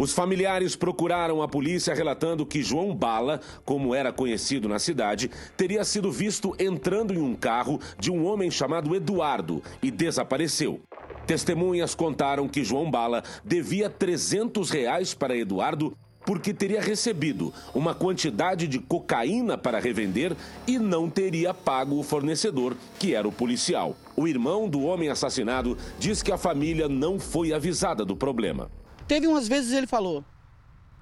Os 0.00 0.14
familiares 0.14 0.74
procuraram 0.74 1.42
a 1.42 1.46
polícia 1.46 1.92
relatando 1.92 2.46
que 2.46 2.62
João 2.62 2.96
Bala, 2.96 3.38
como 3.66 3.94
era 3.94 4.10
conhecido 4.10 4.66
na 4.66 4.78
cidade, 4.78 5.30
teria 5.58 5.84
sido 5.84 6.10
visto 6.10 6.56
entrando 6.58 7.12
em 7.12 7.18
um 7.18 7.34
carro 7.34 7.78
de 7.98 8.10
um 8.10 8.24
homem 8.24 8.50
chamado 8.50 8.96
Eduardo 8.96 9.62
e 9.82 9.90
desapareceu. 9.90 10.80
Testemunhas 11.26 11.94
contaram 11.94 12.48
que 12.48 12.64
João 12.64 12.90
Bala 12.90 13.22
devia 13.44 13.90
300 13.90 14.70
reais 14.70 15.12
para 15.12 15.36
Eduardo 15.36 15.94
porque 16.24 16.54
teria 16.54 16.80
recebido 16.80 17.52
uma 17.74 17.94
quantidade 17.94 18.66
de 18.66 18.78
cocaína 18.78 19.58
para 19.58 19.78
revender 19.78 20.34
e 20.66 20.78
não 20.78 21.10
teria 21.10 21.52
pago 21.52 21.98
o 21.98 22.02
fornecedor, 22.02 22.74
que 22.98 23.14
era 23.14 23.28
o 23.28 23.32
policial. 23.32 23.94
O 24.16 24.26
irmão 24.26 24.66
do 24.66 24.80
homem 24.80 25.10
assassinado 25.10 25.76
diz 25.98 26.22
que 26.22 26.32
a 26.32 26.38
família 26.38 26.88
não 26.88 27.20
foi 27.20 27.52
avisada 27.52 28.02
do 28.02 28.16
problema. 28.16 28.70
Teve 29.10 29.26
umas 29.26 29.48
vezes 29.48 29.72
ele 29.72 29.88
falou. 29.88 30.24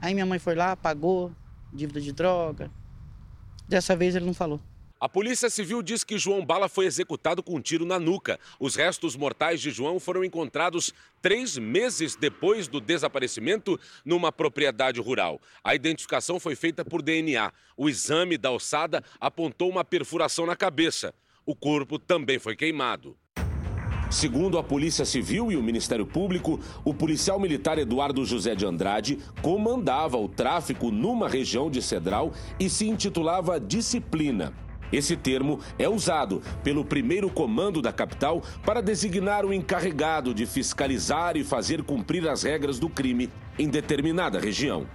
Aí 0.00 0.14
minha 0.14 0.24
mãe 0.24 0.38
foi 0.38 0.54
lá, 0.54 0.74
pagou 0.74 1.30
dívida 1.70 2.00
de 2.00 2.10
droga. 2.10 2.70
Dessa 3.68 3.94
vez 3.94 4.16
ele 4.16 4.24
não 4.24 4.32
falou. 4.32 4.58
A 4.98 5.06
Polícia 5.06 5.50
Civil 5.50 5.82
diz 5.82 6.04
que 6.04 6.16
João 6.16 6.42
Bala 6.42 6.70
foi 6.70 6.86
executado 6.86 7.42
com 7.42 7.56
um 7.56 7.60
tiro 7.60 7.84
na 7.84 7.98
nuca. 7.98 8.40
Os 8.58 8.74
restos 8.74 9.14
mortais 9.14 9.60
de 9.60 9.70
João 9.70 10.00
foram 10.00 10.24
encontrados 10.24 10.90
três 11.20 11.58
meses 11.58 12.16
depois 12.16 12.66
do 12.66 12.80
desaparecimento 12.80 13.78
numa 14.06 14.32
propriedade 14.32 14.98
rural. 15.02 15.38
A 15.62 15.74
identificação 15.74 16.40
foi 16.40 16.56
feita 16.56 16.82
por 16.86 17.02
DNA. 17.02 17.52
O 17.76 17.90
exame 17.90 18.38
da 18.38 18.50
ossada 18.50 19.04
apontou 19.20 19.68
uma 19.68 19.84
perfuração 19.84 20.46
na 20.46 20.56
cabeça. 20.56 21.12
O 21.44 21.54
corpo 21.54 21.98
também 21.98 22.38
foi 22.38 22.56
queimado. 22.56 23.18
Segundo 24.10 24.56
a 24.56 24.62
Polícia 24.62 25.04
Civil 25.04 25.52
e 25.52 25.56
o 25.56 25.62
Ministério 25.62 26.06
Público, 26.06 26.58
o 26.82 26.94
policial 26.94 27.38
militar 27.38 27.78
Eduardo 27.78 28.24
José 28.24 28.54
de 28.54 28.64
Andrade 28.64 29.18
comandava 29.42 30.16
o 30.16 30.26
tráfico 30.26 30.90
numa 30.90 31.28
região 31.28 31.70
de 31.70 31.82
Cedral 31.82 32.32
e 32.58 32.70
se 32.70 32.88
intitulava 32.88 33.60
Disciplina. 33.60 34.54
Esse 34.90 35.14
termo 35.14 35.60
é 35.78 35.86
usado 35.86 36.40
pelo 36.64 36.86
primeiro 36.86 37.28
comando 37.28 37.82
da 37.82 37.92
capital 37.92 38.42
para 38.64 38.80
designar 38.80 39.44
o 39.44 39.52
encarregado 39.52 40.32
de 40.32 40.46
fiscalizar 40.46 41.36
e 41.36 41.44
fazer 41.44 41.82
cumprir 41.82 42.26
as 42.26 42.44
regras 42.44 42.78
do 42.78 42.88
crime 42.88 43.28
em 43.58 43.68
determinada 43.68 44.40
região. 44.40 44.86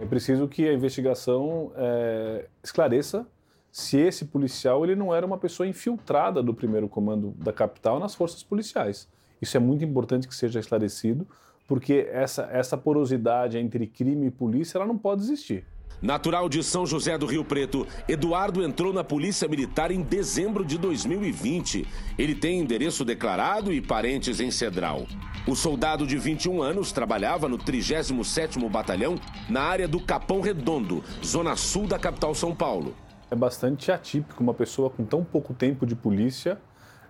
É 0.00 0.06
preciso 0.06 0.48
que 0.48 0.66
a 0.66 0.72
investigação 0.72 1.70
é, 1.76 2.46
esclareça 2.62 3.26
se 3.74 3.98
esse 3.98 4.26
policial 4.26 4.84
ele 4.84 4.94
não 4.94 5.12
era 5.12 5.26
uma 5.26 5.36
pessoa 5.36 5.66
infiltrada 5.66 6.40
do 6.40 6.54
primeiro 6.54 6.88
comando 6.88 7.34
da 7.36 7.52
capital 7.52 7.98
nas 7.98 8.14
forças 8.14 8.40
policiais. 8.40 9.08
Isso 9.42 9.56
é 9.56 9.60
muito 9.60 9.84
importante 9.84 10.28
que 10.28 10.34
seja 10.36 10.60
esclarecido, 10.60 11.26
porque 11.66 12.08
essa, 12.12 12.48
essa 12.52 12.76
porosidade 12.78 13.58
entre 13.58 13.88
crime 13.88 14.28
e 14.28 14.30
polícia 14.30 14.78
ela 14.78 14.86
não 14.86 14.96
pode 14.96 15.22
existir. 15.22 15.66
Natural 16.00 16.48
de 16.48 16.62
São 16.62 16.86
José 16.86 17.18
do 17.18 17.26
Rio 17.26 17.44
Preto, 17.44 17.84
Eduardo 18.06 18.62
entrou 18.62 18.92
na 18.92 19.02
Polícia 19.02 19.48
Militar 19.48 19.90
em 19.90 20.02
dezembro 20.02 20.64
de 20.64 20.78
2020. 20.78 21.84
Ele 22.16 22.36
tem 22.36 22.60
endereço 22.60 23.04
declarado 23.04 23.72
e 23.72 23.80
parentes 23.80 24.38
em 24.38 24.52
Cedral. 24.52 25.04
O 25.48 25.56
soldado 25.56 26.06
de 26.06 26.16
21 26.16 26.62
anos 26.62 26.92
trabalhava 26.92 27.48
no 27.48 27.58
37º 27.58 28.70
Batalhão 28.70 29.16
na 29.48 29.62
área 29.62 29.88
do 29.88 29.98
Capão 29.98 30.40
Redondo, 30.40 31.02
zona 31.24 31.56
sul 31.56 31.88
da 31.88 31.98
capital 31.98 32.36
São 32.36 32.54
Paulo. 32.54 32.94
É 33.34 33.36
bastante 33.36 33.90
atípico 33.90 34.40
uma 34.40 34.54
pessoa 34.54 34.88
com 34.88 35.04
tão 35.04 35.24
pouco 35.24 35.52
tempo 35.52 35.84
de 35.84 35.96
polícia 35.96 36.56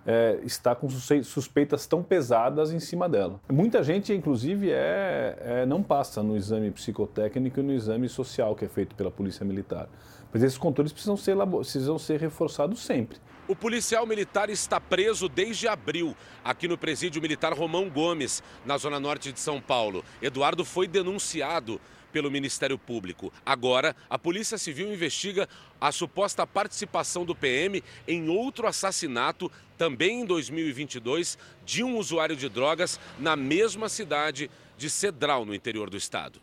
é, 0.03 0.39
está 0.43 0.73
com 0.73 0.89
suspeitas 0.89 1.85
tão 1.85 2.01
pesadas 2.01 2.73
em 2.73 2.79
cima 2.79 3.07
dela. 3.07 3.39
Muita 3.47 3.83
gente, 3.83 4.11
inclusive, 4.11 4.71
é, 4.71 5.37
é, 5.39 5.65
não 5.67 5.83
passa 5.83 6.23
no 6.23 6.35
exame 6.35 6.71
psicotécnico 6.71 7.59
e 7.59 7.63
no 7.63 7.73
exame 7.73 8.09
social 8.09 8.55
que 8.55 8.65
é 8.65 8.67
feito 8.67 8.95
pela 8.95 9.11
Polícia 9.11 9.45
Militar. 9.45 9.87
Mas 10.33 10.41
esses 10.41 10.57
controles 10.57 10.91
precisam 10.91 11.15
ser, 11.15 11.37
precisam 11.37 11.99
ser 11.99 12.19
reforçados 12.19 12.83
sempre. 12.83 13.19
O 13.47 13.55
policial 13.55 14.07
militar 14.07 14.49
está 14.49 14.81
preso 14.81 15.29
desde 15.29 15.67
abril, 15.67 16.17
aqui 16.43 16.67
no 16.67 16.79
presídio 16.79 17.21
militar 17.21 17.53
Romão 17.53 17.87
Gomes, 17.87 18.41
na 18.65 18.75
zona 18.75 18.99
norte 18.99 19.31
de 19.31 19.39
São 19.39 19.61
Paulo. 19.61 20.03
Eduardo 20.19 20.65
foi 20.65 20.87
denunciado 20.87 21.79
pelo 22.11 22.31
Ministério 22.31 22.75
Público. 22.75 23.31
Agora, 23.45 23.95
a 24.09 24.17
Polícia 24.17 24.57
Civil 24.57 24.91
investiga 24.91 25.47
a 25.79 25.91
suposta 25.91 26.47
participação 26.47 27.23
do 27.23 27.35
PM 27.35 27.83
em 28.07 28.29
outro 28.29 28.65
assassinato, 28.65 29.51
também 29.77 30.21
em 30.21 30.25
2022, 30.25 31.37
de 31.63 31.83
um 31.83 31.97
usuário 31.97 32.35
de 32.35 32.49
drogas 32.49 32.99
na 33.19 33.35
mesma 33.35 33.89
cidade 33.89 34.49
de 34.75 34.89
Cedral, 34.89 35.45
no 35.45 35.53
interior 35.53 35.87
do 35.87 35.97
estado. 35.97 36.41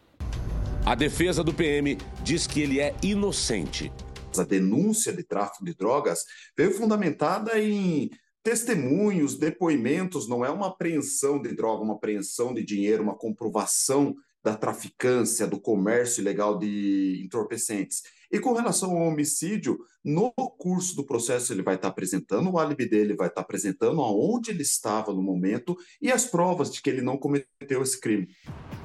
A 0.87 0.94
defesa 0.94 1.42
do 1.42 1.52
PM 1.52 1.99
diz 2.23 2.47
que 2.47 2.61
ele 2.61 2.78
é 2.78 2.94
inocente. 3.02 3.90
A 4.38 4.44
denúncia 4.44 5.12
de 5.12 5.22
tráfico 5.22 5.64
de 5.64 5.74
drogas 5.74 6.24
veio 6.56 6.72
fundamentada 6.72 7.58
em 7.58 8.10
testemunhos, 8.42 9.38
depoimentos, 9.38 10.28
não 10.28 10.44
é 10.44 10.50
uma 10.50 10.68
apreensão 10.68 11.40
de 11.40 11.54
droga, 11.54 11.84
uma 11.84 11.94
apreensão 11.94 12.52
de 12.52 12.64
dinheiro, 12.64 13.02
uma 13.02 13.16
comprovação 13.16 14.14
da 14.42 14.56
traficância, 14.56 15.46
do 15.46 15.61
comércio 15.61 16.20
ilegal 16.20 16.58
de 16.58 17.22
entorpecentes. 17.25 18.02
E 18.30 18.40
com 18.40 18.54
relação 18.54 18.92
ao 18.92 19.08
homicídio, 19.08 19.78
no 20.02 20.32
curso 20.32 20.96
do 20.96 21.04
processo 21.04 21.52
ele 21.52 21.62
vai 21.62 21.75
estar 21.75 21.88
apresentando 21.88 22.50
o 22.50 22.58
álibi 22.58 22.88
dele, 22.88 23.14
vai 23.14 23.28
estar 23.28 23.42
apresentando 23.42 24.00
aonde 24.00 24.50
ele 24.50 24.62
estava 24.62 25.12
no 25.12 25.22
momento 25.22 25.76
e 26.00 26.11
as 26.11 26.25
provas 26.25 26.70
de 26.70 26.80
que 26.80 26.88
ele 26.88 27.02
não 27.02 27.18
cometeu 27.18 27.82
esse 27.82 28.00
crime. 28.00 28.28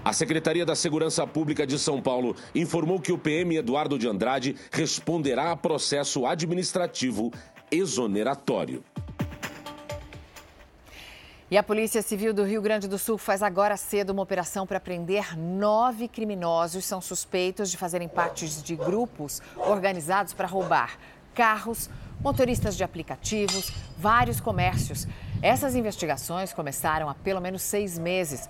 A 0.04 0.12
Secretaria 0.12 0.66
da 0.66 0.76
Segurança 0.76 1.26
Pública 1.26 1.66
de 1.66 1.80
São 1.80 2.02
Paulo 2.02 2.36
informou 2.54 3.00
que 3.00 3.12
o 3.12 3.18
PM 3.18 3.56
Eduardo 3.56 3.98
de 3.98 4.08
Andrade 4.08 4.56
responderá 4.72 5.52
a 5.52 5.56
processo 5.56 6.26
administrativo 6.26 7.32
exoneratório. 7.72 8.84
E 11.50 11.58
a 11.58 11.64
Polícia 11.64 12.02
Civil 12.02 12.34
do 12.34 12.44
Rio 12.44 12.62
Grande 12.62 12.90
do 12.90 12.98
Sul 12.98 13.18
faz 13.18 13.42
agora 13.42 13.78
cedo 13.78 14.10
uma 14.10 14.22
operação 14.22 14.68
para 14.68 14.82
prender 14.82 15.40
nove 15.40 16.10
criminosos. 16.10 16.84
São 16.84 17.00
suspeitos 17.00 17.72
de 17.72 17.78
fazerem 17.78 18.10
parte 18.10 18.46
de 18.50 18.76
grupos 18.76 19.42
organizados 19.56 20.34
para 20.34 20.46
roubar 20.46 21.00
carros, 21.34 21.90
motoristas 22.20 22.76
de 22.76 22.84
aplicativos, 22.84 23.72
vários 23.98 24.42
comércios. 24.42 25.08
Essas 25.42 25.74
investigações 25.74 26.52
começaram 26.52 27.08
há 27.08 27.14
pelo 27.14 27.40
menos 27.40 27.62
seis 27.62 27.98
meses. 27.98 28.50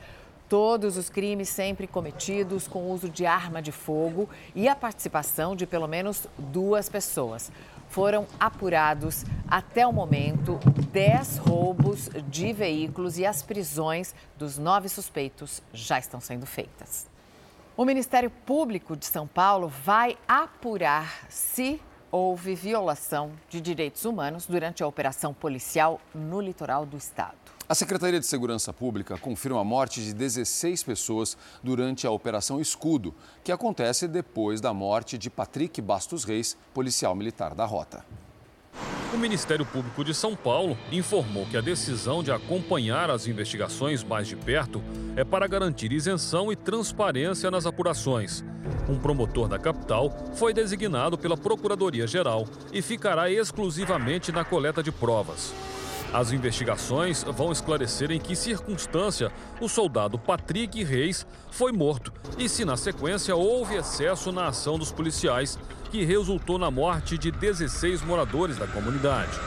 Todos 0.49 0.97
os 0.97 1.07
crimes 1.07 1.49
sempre 1.49 1.85
cometidos 1.85 2.67
com 2.67 2.89
uso 2.89 3.09
de 3.09 3.27
arma 3.27 3.61
de 3.61 3.71
fogo 3.71 4.27
e 4.55 4.67
a 4.67 4.75
participação 4.75 5.55
de 5.55 5.67
pelo 5.67 5.87
menos 5.87 6.25
duas 6.35 6.89
pessoas 6.89 7.51
foram 7.89 8.27
apurados 8.39 9.25
até 9.47 9.85
o 9.85 9.93
momento 9.93 10.59
10 10.91 11.37
roubos 11.37 12.09
de 12.27 12.53
veículos 12.53 13.17
e 13.17 13.25
as 13.25 13.41
prisões 13.41 14.13
dos 14.37 14.57
nove 14.57 14.89
suspeitos 14.89 15.61
já 15.73 15.97
estão 15.97 16.19
sendo 16.19 16.45
feitas. 16.45 17.07
O 17.75 17.85
Ministério 17.85 18.29
Público 18.29 18.95
de 18.95 19.05
São 19.05 19.27
Paulo 19.27 19.67
vai 19.67 20.17
apurar 20.27 21.27
se 21.29 21.79
houve 22.11 22.55
violação 22.55 23.31
de 23.49 23.61
direitos 23.61 24.05
humanos 24.05 24.47
durante 24.47 24.81
a 24.81 24.87
operação 24.87 25.33
policial 25.33 26.01
no 26.13 26.41
litoral 26.41 26.85
do 26.85 26.97
estado. 26.97 27.46
A 27.69 27.75
Secretaria 27.75 28.17
de 28.17 28.25
Segurança 28.25 28.71
Pública 28.71 29.17
confirma 29.17 29.59
a 29.59 29.63
morte 29.63 30.01
de 30.01 30.13
16 30.13 30.83
pessoas 30.83 31.37
durante 31.61 32.07
a 32.07 32.11
Operação 32.11 32.61
Escudo, 32.61 33.13
que 33.43 33.51
acontece 33.51 34.07
depois 34.07 34.61
da 34.61 34.73
morte 34.73 35.17
de 35.17 35.29
Patrick 35.29 35.81
Bastos 35.81 36.23
Reis, 36.23 36.55
policial 36.73 37.13
militar 37.13 37.53
da 37.53 37.65
Rota. 37.65 38.05
O 39.13 39.17
Ministério 39.17 39.65
Público 39.65 40.01
de 40.01 40.13
São 40.13 40.33
Paulo 40.33 40.77
informou 40.93 41.45
que 41.45 41.57
a 41.57 41.61
decisão 41.61 42.23
de 42.23 42.31
acompanhar 42.31 43.09
as 43.09 43.27
investigações 43.27 44.01
mais 44.01 44.29
de 44.29 44.37
perto 44.37 44.81
é 45.17 45.25
para 45.25 45.45
garantir 45.45 45.91
isenção 45.91 46.49
e 46.49 46.55
transparência 46.55 47.51
nas 47.51 47.65
apurações. 47.65 48.45
Um 48.87 48.97
promotor 48.97 49.49
da 49.49 49.59
capital 49.59 50.09
foi 50.35 50.53
designado 50.53 51.17
pela 51.17 51.35
Procuradoria-Geral 51.35 52.47
e 52.71 52.81
ficará 52.81 53.29
exclusivamente 53.29 54.31
na 54.31 54.45
coleta 54.45 54.81
de 54.81 54.91
provas. 54.91 55.53
As 56.13 56.31
investigações 56.31 57.23
vão 57.23 57.51
esclarecer 57.51 58.11
em 58.11 58.19
que 58.19 58.35
circunstância 58.35 59.31
o 59.59 59.67
soldado 59.67 60.17
Patrick 60.17 60.83
Reis 60.83 61.27
foi 61.51 61.71
morto 61.71 62.13
e 62.37 62.47
se, 62.47 62.63
na 62.63 62.77
sequência, 62.77 63.35
houve 63.35 63.75
excesso 63.75 64.31
na 64.31 64.47
ação 64.47 64.77
dos 64.77 64.91
policiais, 64.91 65.59
que 65.91 66.03
resultou 66.03 66.57
na 66.57 66.71
morte 66.71 67.17
de 67.17 67.31
16 67.31 68.01
moradores 68.03 68.57
da 68.57 68.67
comunidade. 68.67 69.37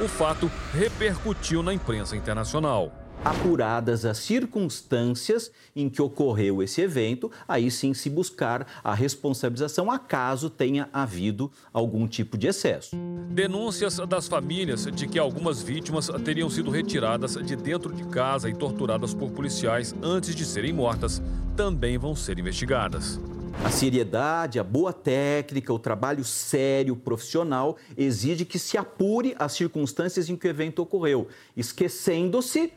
O 0.00 0.08
fato 0.08 0.50
repercutiu 0.72 1.62
na 1.62 1.72
imprensa 1.74 2.16
internacional. 2.16 2.99
Apuradas 3.24 4.04
as 4.04 4.18
circunstâncias 4.18 5.50
em 5.74 5.88
que 5.88 6.00
ocorreu 6.00 6.62
esse 6.62 6.80
evento, 6.80 7.30
aí 7.46 7.70
sim 7.70 7.92
se 7.94 8.08
buscar 8.08 8.66
a 8.82 8.94
responsabilização 8.94 9.90
acaso 9.90 10.48
tenha 10.48 10.88
havido 10.92 11.50
algum 11.72 12.06
tipo 12.06 12.36
de 12.36 12.46
excesso. 12.46 12.96
Denúncias 13.30 13.96
das 14.08 14.26
famílias 14.26 14.86
de 14.86 15.06
que 15.06 15.18
algumas 15.18 15.62
vítimas 15.62 16.08
teriam 16.24 16.50
sido 16.50 16.70
retiradas 16.70 17.34
de 17.34 17.56
dentro 17.56 17.92
de 17.92 18.04
casa 18.04 18.48
e 18.48 18.54
torturadas 18.54 19.14
por 19.14 19.30
policiais 19.30 19.94
antes 20.02 20.34
de 20.34 20.44
serem 20.44 20.72
mortas 20.72 21.22
também 21.56 21.98
vão 21.98 22.16
ser 22.16 22.38
investigadas. 22.38 23.20
A 23.62 23.70
seriedade, 23.70 24.58
a 24.58 24.64
boa 24.64 24.92
técnica, 24.92 25.72
o 25.72 25.78
trabalho 25.78 26.24
sério, 26.24 26.96
profissional, 26.96 27.76
exige 27.96 28.44
que 28.44 28.58
se 28.58 28.78
apure 28.78 29.34
as 29.38 29.52
circunstâncias 29.52 30.28
em 30.28 30.36
que 30.36 30.46
o 30.46 30.50
evento 30.50 30.80
ocorreu, 30.80 31.28
esquecendo-se 31.56 32.72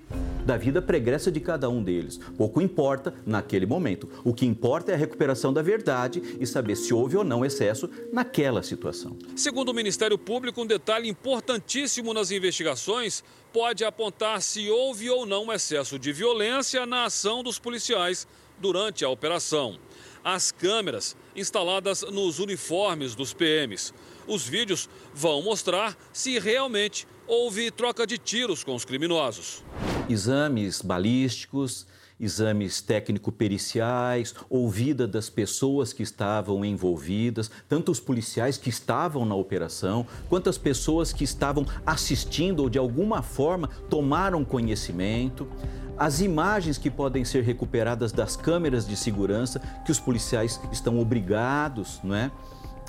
da 0.46 0.58
vida 0.58 0.82
pregressa 0.82 1.32
de 1.32 1.40
cada 1.40 1.70
um 1.70 1.82
deles. 1.82 2.20
Pouco 2.38 2.62
importa 2.62 3.14
naquele 3.26 3.66
momento. 3.66 4.10
O 4.24 4.34
que 4.34 4.46
importa 4.46 4.92
é 4.92 4.96
a 4.96 4.98
recuperação 4.98 5.54
da 5.54 5.62
verdade 5.62 6.22
e 6.40 6.46
saber 6.46 6.76
se 6.76 6.94
houve 6.94 7.16
ou 7.16 7.24
não 7.24 7.46
excesso 7.46 7.90
naquela 8.12 8.62
situação. 8.62 9.18
Segundo 9.36 9.70
o 9.70 9.74
Ministério 9.74 10.18
Público, 10.18 10.62
um 10.62 10.68
detalhe 10.68 11.08
importantíssimo 11.08 12.14
nas 12.14 12.30
investigações 12.30 13.24
pode 13.54 13.86
apontar 13.86 14.42
se 14.42 14.70
houve 14.70 15.10
ou 15.10 15.26
não 15.26 15.52
excesso 15.52 15.98
de 15.98 16.12
violência 16.12 16.86
na 16.86 17.06
ação 17.06 17.42
dos 17.42 17.58
policiais 17.58 18.28
durante 18.60 19.04
a 19.06 19.10
operação 19.10 19.80
as 20.24 20.52
câmeras 20.52 21.16
instaladas 21.36 22.02
nos 22.02 22.40
uniformes 22.40 23.16
dos 23.16 23.34
PMs. 23.34 23.94
Os 24.28 24.48
vídeos 24.48 24.90
vão 25.14 25.42
mostrar 25.42 25.98
se 26.14 26.40
realmente 26.40 27.08
houve 27.28 27.70
troca 27.72 28.08
de 28.08 28.18
tiros 28.18 28.64
com 28.64 28.76
os 28.76 28.86
criminosos. 28.86 29.64
Exames 30.10 30.82
balísticos, 30.82 31.86
exames 32.20 32.82
técnico-periciais, 32.82 34.34
ouvida 34.50 35.08
das 35.08 35.30
pessoas 35.30 35.92
que 35.92 36.04
estavam 36.04 36.64
envolvidas, 36.64 37.52
tanto 37.68 37.92
os 37.92 38.00
policiais 38.00 38.58
que 38.58 38.70
estavam 38.70 39.26
na 39.26 39.36
operação, 39.36 40.06
quanto 40.30 40.50
as 40.50 40.58
pessoas 40.58 41.12
que 41.12 41.24
estavam 41.24 41.66
assistindo 41.86 42.62
ou 42.62 42.70
de 42.70 42.78
alguma 42.78 43.22
forma 43.22 43.68
tomaram 43.90 44.46
conhecimento 44.46 45.48
as 45.98 46.22
imagens 46.22 46.78
que 46.78 46.90
podem 46.90 47.24
ser 47.24 47.44
recuperadas 47.44 48.12
das 48.12 48.36
câmeras 48.36 48.88
de 48.88 48.96
segurança 48.96 49.60
que 49.86 49.92
os 49.92 50.00
policiais 50.00 50.60
estão 50.72 51.00
obrigados 51.00 52.00
não 52.04 52.16
é, 52.16 52.32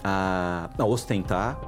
a, 0.02 0.70
a 0.76 0.84
ostentar. 0.84 1.58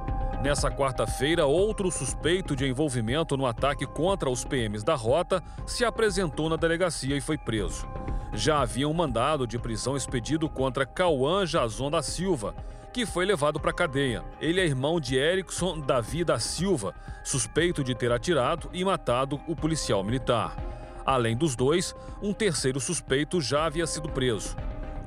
Nessa 0.43 0.69
quarta-feira, 0.69 1.45
outro 1.45 1.89
suspeito 1.89 2.55
de 2.55 2.67
envolvimento 2.67 3.35
no 3.35 3.45
ataque 3.45 3.87
contra 3.87 4.29
os 4.29 4.45
PMs 4.45 4.83
da 4.83 4.93
Rota 4.93 5.41
se 5.65 5.83
apresentou 5.83 6.47
na 6.47 6.55
delegacia 6.55 7.17
e 7.17 7.21
foi 7.21 7.37
preso. 7.37 7.87
Já 8.33 8.61
havia 8.61 8.87
um 8.87 8.93
mandado 8.93 9.47
de 9.47 9.57
prisão 9.57 9.97
expedido 9.97 10.47
contra 10.47 10.85
Cauã 10.85 11.45
Jazon 11.45 11.89
da 11.89 12.03
Silva, 12.03 12.53
que 12.93 13.05
foi 13.05 13.25
levado 13.25 13.59
para 13.59 13.71
a 13.71 13.73
cadeia. 13.73 14.23
Ele 14.39 14.59
é 14.59 14.65
irmão 14.65 14.99
de 14.99 15.15
Erickson 15.15 15.79
Davi 15.79 16.23
da 16.23 16.37
Silva, 16.37 16.93
suspeito 17.23 17.83
de 17.83 17.95
ter 17.95 18.11
atirado 18.11 18.69
e 18.73 18.85
matado 18.85 19.41
o 19.47 19.55
policial 19.55 20.03
militar. 20.03 20.76
Além 21.07 21.37
dos 21.37 21.55
dois, 21.55 21.95
um 22.21 22.33
terceiro 22.33 22.81
suspeito 22.81 23.39
já 23.39 23.65
havia 23.65 23.87
sido 23.87 24.09
preso. 24.09 24.57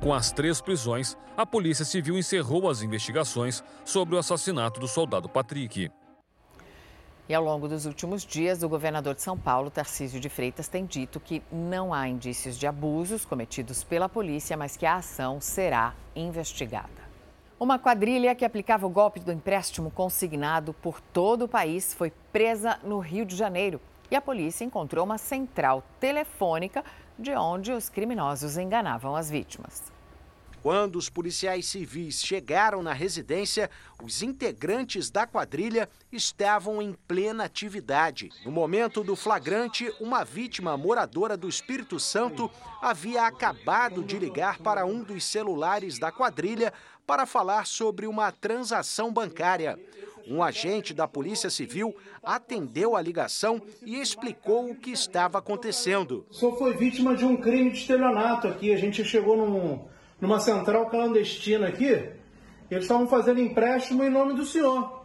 Com 0.01 0.11
as 0.11 0.31
três 0.31 0.59
prisões, 0.59 1.15
a 1.37 1.45
Polícia 1.45 1.85
Civil 1.85 2.17
encerrou 2.17 2.67
as 2.67 2.81
investigações 2.81 3.63
sobre 3.85 4.15
o 4.15 4.17
assassinato 4.17 4.79
do 4.79 4.87
soldado 4.87 5.29
Patrick. 5.29 5.91
E 7.29 7.35
ao 7.35 7.43
longo 7.43 7.67
dos 7.67 7.85
últimos 7.85 8.25
dias, 8.25 8.63
o 8.63 8.67
governador 8.67 9.13
de 9.13 9.21
São 9.21 9.37
Paulo, 9.37 9.69
Tarcísio 9.69 10.19
de 10.19 10.27
Freitas, 10.27 10.67
tem 10.67 10.87
dito 10.87 11.19
que 11.19 11.43
não 11.51 11.93
há 11.93 12.07
indícios 12.07 12.57
de 12.57 12.65
abusos 12.65 13.23
cometidos 13.23 13.83
pela 13.83 14.09
polícia, 14.09 14.57
mas 14.57 14.75
que 14.75 14.87
a 14.87 14.95
ação 14.95 15.39
será 15.39 15.93
investigada. 16.15 17.11
Uma 17.59 17.77
quadrilha 17.77 18.33
que 18.33 18.43
aplicava 18.43 18.87
o 18.87 18.89
golpe 18.89 19.19
do 19.19 19.31
empréstimo 19.31 19.91
consignado 19.91 20.73
por 20.73 20.99
todo 20.99 21.45
o 21.45 21.47
país 21.47 21.93
foi 21.93 22.11
presa 22.33 22.79
no 22.83 22.97
Rio 22.97 23.23
de 23.23 23.35
Janeiro 23.35 23.79
e 24.11 24.15
a 24.15 24.21
polícia 24.21 24.65
encontrou 24.65 25.05
uma 25.05 25.17
central 25.17 25.81
telefônica 25.99 26.83
de 27.17 27.31
onde 27.31 27.71
os 27.71 27.87
criminosos 27.87 28.57
enganavam 28.57 29.15
as 29.15 29.29
vítimas. 29.29 29.91
Quando 30.61 30.97
os 30.97 31.09
policiais 31.09 31.65
civis 31.65 32.21
chegaram 32.21 32.83
na 32.83 32.93
residência, 32.93 33.67
os 34.03 34.21
integrantes 34.21 35.09
da 35.09 35.25
quadrilha 35.25 35.89
estavam 36.11 36.79
em 36.79 36.93
plena 37.07 37.45
atividade. 37.45 38.29
No 38.45 38.51
momento 38.51 39.03
do 39.03 39.15
flagrante, 39.15 39.91
uma 39.99 40.23
vítima 40.23 40.77
moradora 40.77 41.35
do 41.35 41.49
Espírito 41.49 41.99
Santo 41.99 42.51
havia 42.79 43.25
acabado 43.25 44.03
de 44.03 44.19
ligar 44.19 44.59
para 44.59 44.85
um 44.85 45.03
dos 45.03 45.23
celulares 45.23 45.97
da 45.97 46.11
quadrilha 46.11 46.71
para 47.07 47.25
falar 47.25 47.65
sobre 47.65 48.05
uma 48.05 48.31
transação 48.31 49.11
bancária. 49.11 49.79
Um 50.27 50.41
agente 50.41 50.93
da 50.93 51.07
Polícia 51.07 51.49
Civil 51.49 51.95
atendeu 52.23 52.95
a 52.95 53.01
ligação 53.01 53.61
e 53.85 53.99
explicou 53.99 54.69
o 54.69 54.75
que 54.75 54.91
estava 54.91 55.37
acontecendo. 55.37 56.25
Senhor 56.31 56.57
foi 56.57 56.73
vítima 56.73 57.15
de 57.15 57.25
um 57.25 57.37
crime 57.37 57.71
de 57.71 57.77
estelionato 57.77 58.47
aqui. 58.47 58.73
A 58.73 58.77
gente 58.77 59.03
chegou 59.03 59.37
num, 59.37 59.85
numa 60.19 60.39
central 60.39 60.89
clandestina 60.89 61.67
aqui. 61.67 62.09
Eles 62.69 62.85
estavam 62.85 63.07
fazendo 63.07 63.41
empréstimo 63.41 64.03
em 64.03 64.09
nome 64.09 64.33
do 64.33 64.45
senhor. 64.45 65.01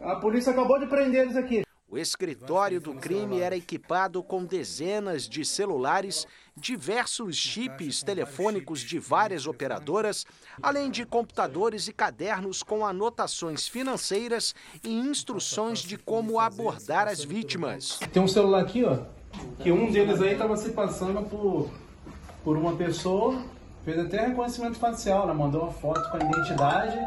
A 0.00 0.16
polícia 0.16 0.52
acabou 0.52 0.78
de 0.78 0.86
prender 0.86 1.22
eles 1.22 1.36
aqui. 1.36 1.67
O 1.90 1.96
escritório 1.96 2.82
do 2.82 2.92
crime 2.92 3.40
era 3.40 3.56
equipado 3.56 4.22
com 4.22 4.44
dezenas 4.44 5.26
de 5.26 5.42
celulares, 5.42 6.26
diversos 6.54 7.34
chips 7.34 8.02
telefônicos 8.02 8.80
de 8.80 8.98
várias 8.98 9.46
operadoras, 9.46 10.26
além 10.62 10.90
de 10.90 11.06
computadores 11.06 11.88
e 11.88 11.92
cadernos 11.94 12.62
com 12.62 12.84
anotações 12.84 13.66
financeiras 13.66 14.54
e 14.84 14.92
instruções 14.92 15.78
de 15.78 15.96
como 15.96 16.38
abordar 16.38 17.08
as 17.08 17.24
vítimas. 17.24 17.98
Tem 18.12 18.22
um 18.22 18.28
celular 18.28 18.60
aqui, 18.60 18.84
ó, 18.84 18.98
que 19.62 19.72
um 19.72 19.90
deles 19.90 20.20
aí 20.20 20.32
estava 20.32 20.58
se 20.58 20.72
passando 20.72 21.22
por, 21.22 21.70
por 22.44 22.58
uma 22.58 22.76
pessoa, 22.76 23.42
fez 23.82 23.98
até 23.98 24.26
reconhecimento 24.26 24.78
facial, 24.78 25.26
né? 25.26 25.32
mandou 25.32 25.62
uma 25.62 25.72
foto 25.72 26.06
com 26.10 26.18
a 26.18 26.20
identidade, 26.20 26.98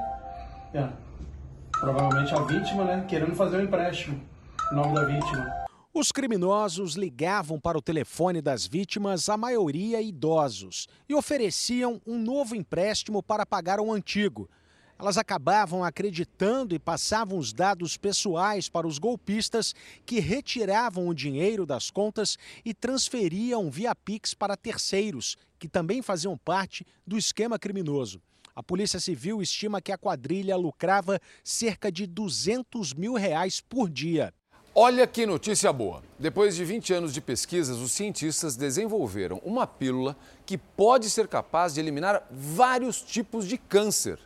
provavelmente 1.80 2.34
a 2.34 2.42
vítima, 2.42 2.84
né, 2.84 3.06
querendo 3.08 3.36
fazer 3.36 3.58
o 3.58 3.60
um 3.60 3.64
empréstimo 3.64 4.31
nome 4.72 4.96
da 4.96 5.04
vítima. 5.04 5.62
Os 5.94 6.12
criminosos 6.12 6.96
ligavam 6.96 7.60
para 7.60 7.78
o 7.78 7.82
telefone 7.82 8.42
das 8.42 8.66
vítimas, 8.66 9.28
a 9.28 9.36
maioria 9.36 10.02
idosos, 10.02 10.88
e 11.10 11.14
ofereciam 11.14 12.02
um 12.08 12.18
novo 12.18 12.56
empréstimo 12.56 13.22
para 13.22 13.46
pagar 13.46 13.80
o 13.80 13.88
um 13.88 13.94
antigo. 13.94 14.50
Elas 14.98 15.18
acabavam 15.18 15.84
acreditando 15.84 16.74
e 16.74 16.80
passavam 16.80 17.38
os 17.38 17.52
dados 17.52 17.98
pessoais 17.98 18.70
para 18.70 18.88
os 18.88 19.00
golpistas 19.00 19.74
que 20.06 20.20
retiravam 20.20 21.08
o 21.08 21.14
dinheiro 21.14 21.66
das 21.66 21.92
contas 21.92 22.38
e 22.64 22.74
transferiam 22.74 23.70
via 23.70 23.94
Pix 23.94 24.34
para 24.34 24.56
terceiros, 24.56 25.36
que 25.60 25.68
também 25.68 26.02
faziam 26.02 26.38
parte 26.38 26.86
do 27.06 27.18
esquema 27.18 27.60
criminoso. 27.60 28.22
A 28.56 28.62
Polícia 28.64 29.00
Civil 29.00 29.42
estima 29.42 29.82
que 29.82 29.92
a 29.92 29.98
quadrilha 29.98 30.56
lucrava 30.56 31.20
cerca 31.44 31.92
de 31.92 32.06
200 32.06 32.94
mil 32.94 33.16
reais 33.16 33.60
por 33.60 33.90
dia. 33.90 34.34
Olha 34.74 35.06
que 35.06 35.26
notícia 35.26 35.74
boa! 35.74 36.02
Depois 36.18 36.56
de 36.56 36.64
20 36.64 36.94
anos 36.94 37.14
de 37.14 37.20
pesquisas, 37.20 37.80
os 37.80 37.92
cientistas 37.92 38.56
desenvolveram 38.56 39.42
uma 39.44 39.68
pílula 39.68 40.16
que 40.46 40.58
pode 40.58 41.10
ser 41.10 41.28
capaz 41.28 41.74
de 41.74 41.82
eliminar 41.82 42.26
vários 42.32 43.02
tipos 43.02 43.46
de 43.46 43.58
câncer. 43.58 44.18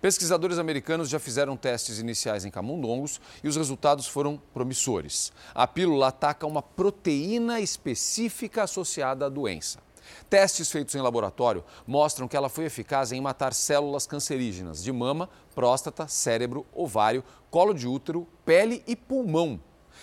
Pesquisadores 0.00 0.58
americanos 0.58 1.08
já 1.08 1.18
fizeram 1.18 1.56
testes 1.56 1.98
iniciais 1.98 2.44
em 2.44 2.52
camundongos 2.52 3.20
e 3.42 3.48
os 3.48 3.56
resultados 3.56 4.06
foram 4.06 4.40
promissores. 4.54 5.32
A 5.52 5.66
pílula 5.66 6.06
ataca 6.06 6.46
uma 6.46 6.62
proteína 6.62 7.60
específica 7.60 8.62
associada 8.62 9.26
à 9.26 9.28
doença. 9.28 9.80
Testes 10.28 10.70
feitos 10.70 10.94
em 10.94 11.00
laboratório 11.00 11.64
mostram 11.84 12.28
que 12.28 12.36
ela 12.36 12.48
foi 12.48 12.64
eficaz 12.66 13.10
em 13.10 13.20
matar 13.20 13.52
células 13.52 14.06
cancerígenas 14.06 14.84
de 14.84 14.92
mama, 14.92 15.28
próstata, 15.52 16.06
cérebro, 16.06 16.64
ovário, 16.72 17.24
colo 17.50 17.74
de 17.74 17.88
útero, 17.88 18.24
pele 18.44 18.84
e 18.86 18.94
pulmão. 18.94 19.60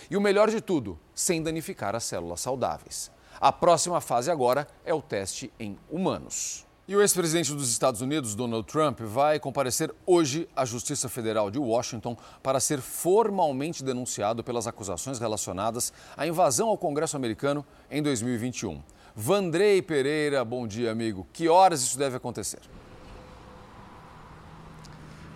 E 0.09 0.17
o 0.17 0.21
melhor 0.21 0.49
de 0.49 0.61
tudo, 0.61 0.99
sem 1.13 1.41
danificar 1.41 1.95
as 1.95 2.03
células 2.03 2.41
saudáveis. 2.41 3.11
A 3.39 3.51
próxima 3.51 4.01
fase 4.01 4.31
agora 4.31 4.67
é 4.83 4.93
o 4.93 5.01
teste 5.01 5.51
em 5.59 5.77
humanos. 5.89 6.65
E 6.87 6.95
o 6.95 7.01
ex-presidente 7.01 7.53
dos 7.53 7.69
Estados 7.69 7.99
Unidos, 7.99 8.33
Donald 8.33 8.65
Trump, 8.65 9.01
vai 9.01 9.41
comparecer 9.41 9.93
hoje 10.05 10.47
à 10.55 10.63
Justiça 10.63 11.09
Federal 11.09 11.51
de 11.51 11.59
Washington 11.59 12.15
para 12.41 12.61
ser 12.61 12.79
formalmente 12.79 13.83
denunciado 13.83 14.41
pelas 14.41 14.67
acusações 14.67 15.19
relacionadas 15.19 15.91
à 16.15 16.25
invasão 16.25 16.69
ao 16.69 16.77
Congresso 16.77 17.17
americano 17.17 17.65
em 17.91 18.01
2021. 18.01 18.81
Vandrei 19.13 19.81
Pereira, 19.81 20.45
bom 20.45 20.65
dia, 20.65 20.89
amigo. 20.89 21.27
Que 21.33 21.49
horas 21.49 21.81
isso 21.81 21.97
deve 21.97 22.15
acontecer? 22.15 22.61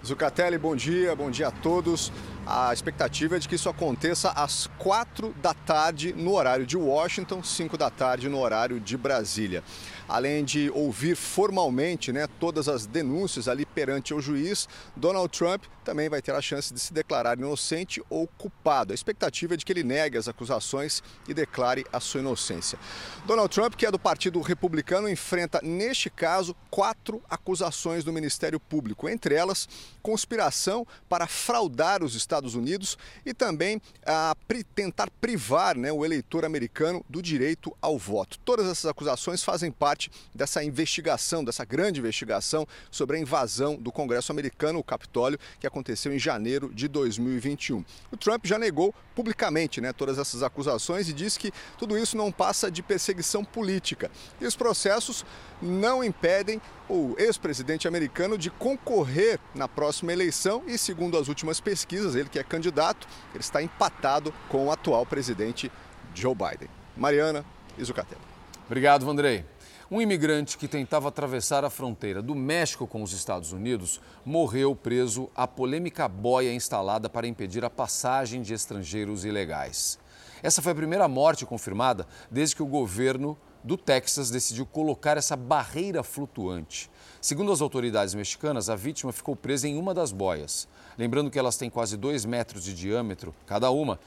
Zucatelli, 0.05 0.57
bom 0.57 0.75
dia, 0.75 1.15
bom 1.15 1.29
dia 1.29 1.49
a 1.49 1.51
todos. 1.51 2.13
A 2.53 2.73
expectativa 2.73 3.37
é 3.37 3.39
de 3.39 3.47
que 3.47 3.55
isso 3.55 3.69
aconteça 3.69 4.29
às 4.31 4.67
quatro 4.77 5.33
da 5.41 5.53
tarde 5.53 6.11
no 6.11 6.33
horário 6.33 6.65
de 6.65 6.75
Washington, 6.75 7.41
cinco 7.41 7.77
da 7.77 7.89
tarde 7.89 8.27
no 8.27 8.37
horário 8.37 8.77
de 8.77 8.97
Brasília 8.97 9.63
além 10.11 10.43
de 10.43 10.69
ouvir 10.71 11.15
formalmente 11.15 12.11
né, 12.11 12.27
todas 12.37 12.67
as 12.67 12.85
denúncias 12.85 13.47
ali 13.47 13.65
perante 13.65 14.13
o 14.13 14.19
juiz, 14.19 14.67
Donald 14.93 15.29
Trump 15.29 15.63
também 15.85 16.09
vai 16.09 16.21
ter 16.21 16.35
a 16.35 16.41
chance 16.41 16.73
de 16.73 16.79
se 16.79 16.93
declarar 16.93 17.37
inocente 17.37 18.03
ou 18.09 18.27
culpado. 18.27 18.91
A 18.91 18.95
expectativa 18.95 19.53
é 19.53 19.57
de 19.57 19.63
que 19.63 19.71
ele 19.71 19.83
negue 19.83 20.17
as 20.17 20.27
acusações 20.27 21.01
e 21.27 21.33
declare 21.33 21.85
a 21.93 21.99
sua 21.99 22.19
inocência. 22.19 22.77
Donald 23.25 23.49
Trump, 23.53 23.73
que 23.73 23.85
é 23.85 23.91
do 23.91 23.97
Partido 23.97 24.41
Republicano, 24.41 25.09
enfrenta, 25.09 25.61
neste 25.63 26.09
caso, 26.09 26.55
quatro 26.69 27.21
acusações 27.29 28.03
do 28.03 28.13
Ministério 28.13 28.59
Público, 28.59 29.07
entre 29.07 29.33
elas 29.33 29.67
conspiração 30.01 30.85
para 31.07 31.25
fraudar 31.25 32.03
os 32.03 32.15
Estados 32.15 32.40
Unidos 32.55 32.97
e 33.25 33.33
também 33.33 33.81
a 34.05 34.35
tentar 34.75 35.09
privar 35.21 35.77
né, 35.77 35.91
o 35.91 36.05
eleitor 36.05 36.45
americano 36.45 37.03
do 37.09 37.21
direito 37.21 37.75
ao 37.81 37.97
voto. 37.97 38.37
Todas 38.39 38.67
essas 38.67 38.85
acusações 38.85 39.43
fazem 39.43 39.71
parte 39.71 40.11
dessa 40.33 40.63
investigação, 40.63 41.43
dessa 41.43 41.63
grande 41.65 41.99
investigação 41.99 42.67
sobre 42.89 43.17
a 43.17 43.19
invasão 43.19 43.75
do 43.75 43.91
Congresso 43.91 44.31
americano, 44.31 44.79
o 44.79 44.83
Capitólio, 44.83 45.39
que 45.59 45.67
aconteceu 45.67 46.13
em 46.13 46.19
janeiro 46.19 46.71
de 46.73 46.87
2021. 46.87 47.83
O 48.11 48.17
Trump 48.17 48.45
já 48.45 48.57
negou 48.57 48.93
publicamente 49.15 49.81
né, 49.81 49.93
todas 49.93 50.17
essas 50.17 50.43
acusações 50.43 51.09
e 51.09 51.13
disse 51.13 51.37
que 51.37 51.51
tudo 51.77 51.97
isso 51.97 52.17
não 52.17 52.31
passa 52.31 52.71
de 52.71 52.81
perseguição 52.81 53.43
política. 53.43 54.09
E 54.39 54.45
os 54.45 54.55
processos 54.55 55.25
não 55.61 56.03
impedem 56.03 56.61
o 56.89 57.15
ex-presidente 57.17 57.87
americano 57.87 58.37
de 58.37 58.49
concorrer 58.49 59.39
na 59.55 59.67
próxima 59.67 60.11
eleição 60.11 60.63
e, 60.67 60.77
segundo 60.77 61.17
as 61.17 61.29
últimas 61.29 61.61
pesquisas, 61.61 62.15
ele 62.21 62.29
que 62.29 62.39
é 62.39 62.43
candidato, 62.43 63.07
ele 63.33 63.41
está 63.41 63.61
empatado 63.61 64.33
com 64.49 64.67
o 64.67 64.71
atual 64.71 65.05
presidente 65.05 65.71
Joe 66.13 66.33
Biden. 66.33 66.69
Mariana 66.95 67.45
Zucatelli. 67.81 68.21
Obrigado, 68.65 69.05
Vandrei. 69.05 69.45
Um 69.89 70.01
imigrante 70.01 70.57
que 70.57 70.69
tentava 70.69 71.09
atravessar 71.09 71.65
a 71.65 71.69
fronteira 71.69 72.21
do 72.21 72.33
México 72.33 72.87
com 72.87 73.03
os 73.03 73.11
Estados 73.11 73.51
Unidos 73.51 73.99
morreu 74.23 74.73
preso 74.73 75.29
à 75.35 75.45
polêmica 75.45 76.07
boia 76.07 76.53
instalada 76.53 77.09
para 77.09 77.27
impedir 77.27 77.65
a 77.65 77.69
passagem 77.69 78.41
de 78.41 78.53
estrangeiros 78.53 79.25
ilegais. 79.25 79.99
Essa 80.41 80.61
foi 80.61 80.71
a 80.71 80.75
primeira 80.75 81.09
morte 81.09 81.45
confirmada 81.45 82.07
desde 82.31 82.55
que 82.55 82.63
o 82.63 82.67
governo 82.67 83.37
do 83.63 83.77
Texas 83.77 84.31
decidiu 84.31 84.65
colocar 84.65 85.17
essa 85.17 85.35
barreira 85.35 86.01
flutuante. 86.03 86.89
Segundo 87.21 87.51
as 87.51 87.61
autoridades 87.61 88.15
mexicanas, 88.15 88.69
a 88.69 88.75
vítima 88.75 89.11
ficou 89.11 89.35
presa 89.35 89.67
em 89.67 89.77
uma 89.77 89.93
das 89.93 90.11
boias. 90.11 90.67
Lembrando 90.97 91.29
que 91.29 91.37
elas 91.37 91.57
têm 91.57 91.69
quase 91.69 91.95
dois 91.97 92.25
metros 92.25 92.63
de 92.63 92.73
diâmetro 92.73 93.33
cada 93.45 93.69
uma 93.69 93.99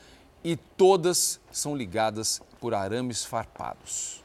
e 0.42 0.56
todas 0.56 1.40
são 1.52 1.76
ligadas 1.76 2.42
por 2.60 2.74
arames 2.74 3.24
farpados. 3.24 4.23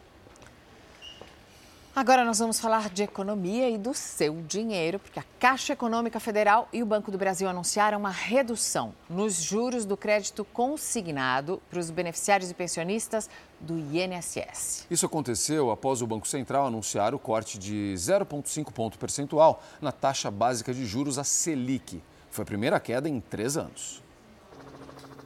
Agora 1.96 2.24
nós 2.24 2.38
vamos 2.38 2.60
falar 2.60 2.90
de 2.90 3.02
economia 3.04 3.68
e 3.68 3.78
do 3.78 3.96
seu 3.96 4.42
dinheiro, 4.48 5.00
porque 5.00 5.20
a 5.20 5.24
Caixa 5.40 5.74
Econômica 5.74 6.20
Federal 6.20 6.70
e 6.72 6.84
o 6.84 6.86
Banco 6.86 7.12
do 7.12 7.18
Brasil 7.18 7.50
anunciaram 7.50 7.98
uma 7.98 8.12
redução 8.12 8.94
nos 9.10 9.42
juros 9.42 9.86
do 9.86 9.98
crédito 9.98 10.46
consignado 10.46 11.60
para 11.70 11.80
os 11.80 11.90
beneficiários 11.90 12.52
e 12.52 12.54
pensionistas 12.54 13.28
do 13.60 13.78
INSS. 13.78 14.86
Isso 14.90 15.06
aconteceu 15.06 15.72
após 15.72 16.02
o 16.02 16.08
Banco 16.08 16.28
Central 16.28 16.68
anunciar 16.68 17.16
o 17.16 17.20
corte 17.20 17.58
de 17.58 17.94
0,5 17.98 18.72
ponto 18.72 18.98
percentual 19.00 19.62
na 19.82 19.92
taxa 19.92 20.30
básica 20.30 20.74
de 20.74 20.86
juros, 20.86 21.18
a 21.18 21.24
Selic. 21.24 22.02
Foi 22.30 22.44
a 22.44 22.46
primeira 22.46 22.80
queda 22.80 23.10
em 23.10 23.20
três 23.20 23.58
anos. 23.58 24.02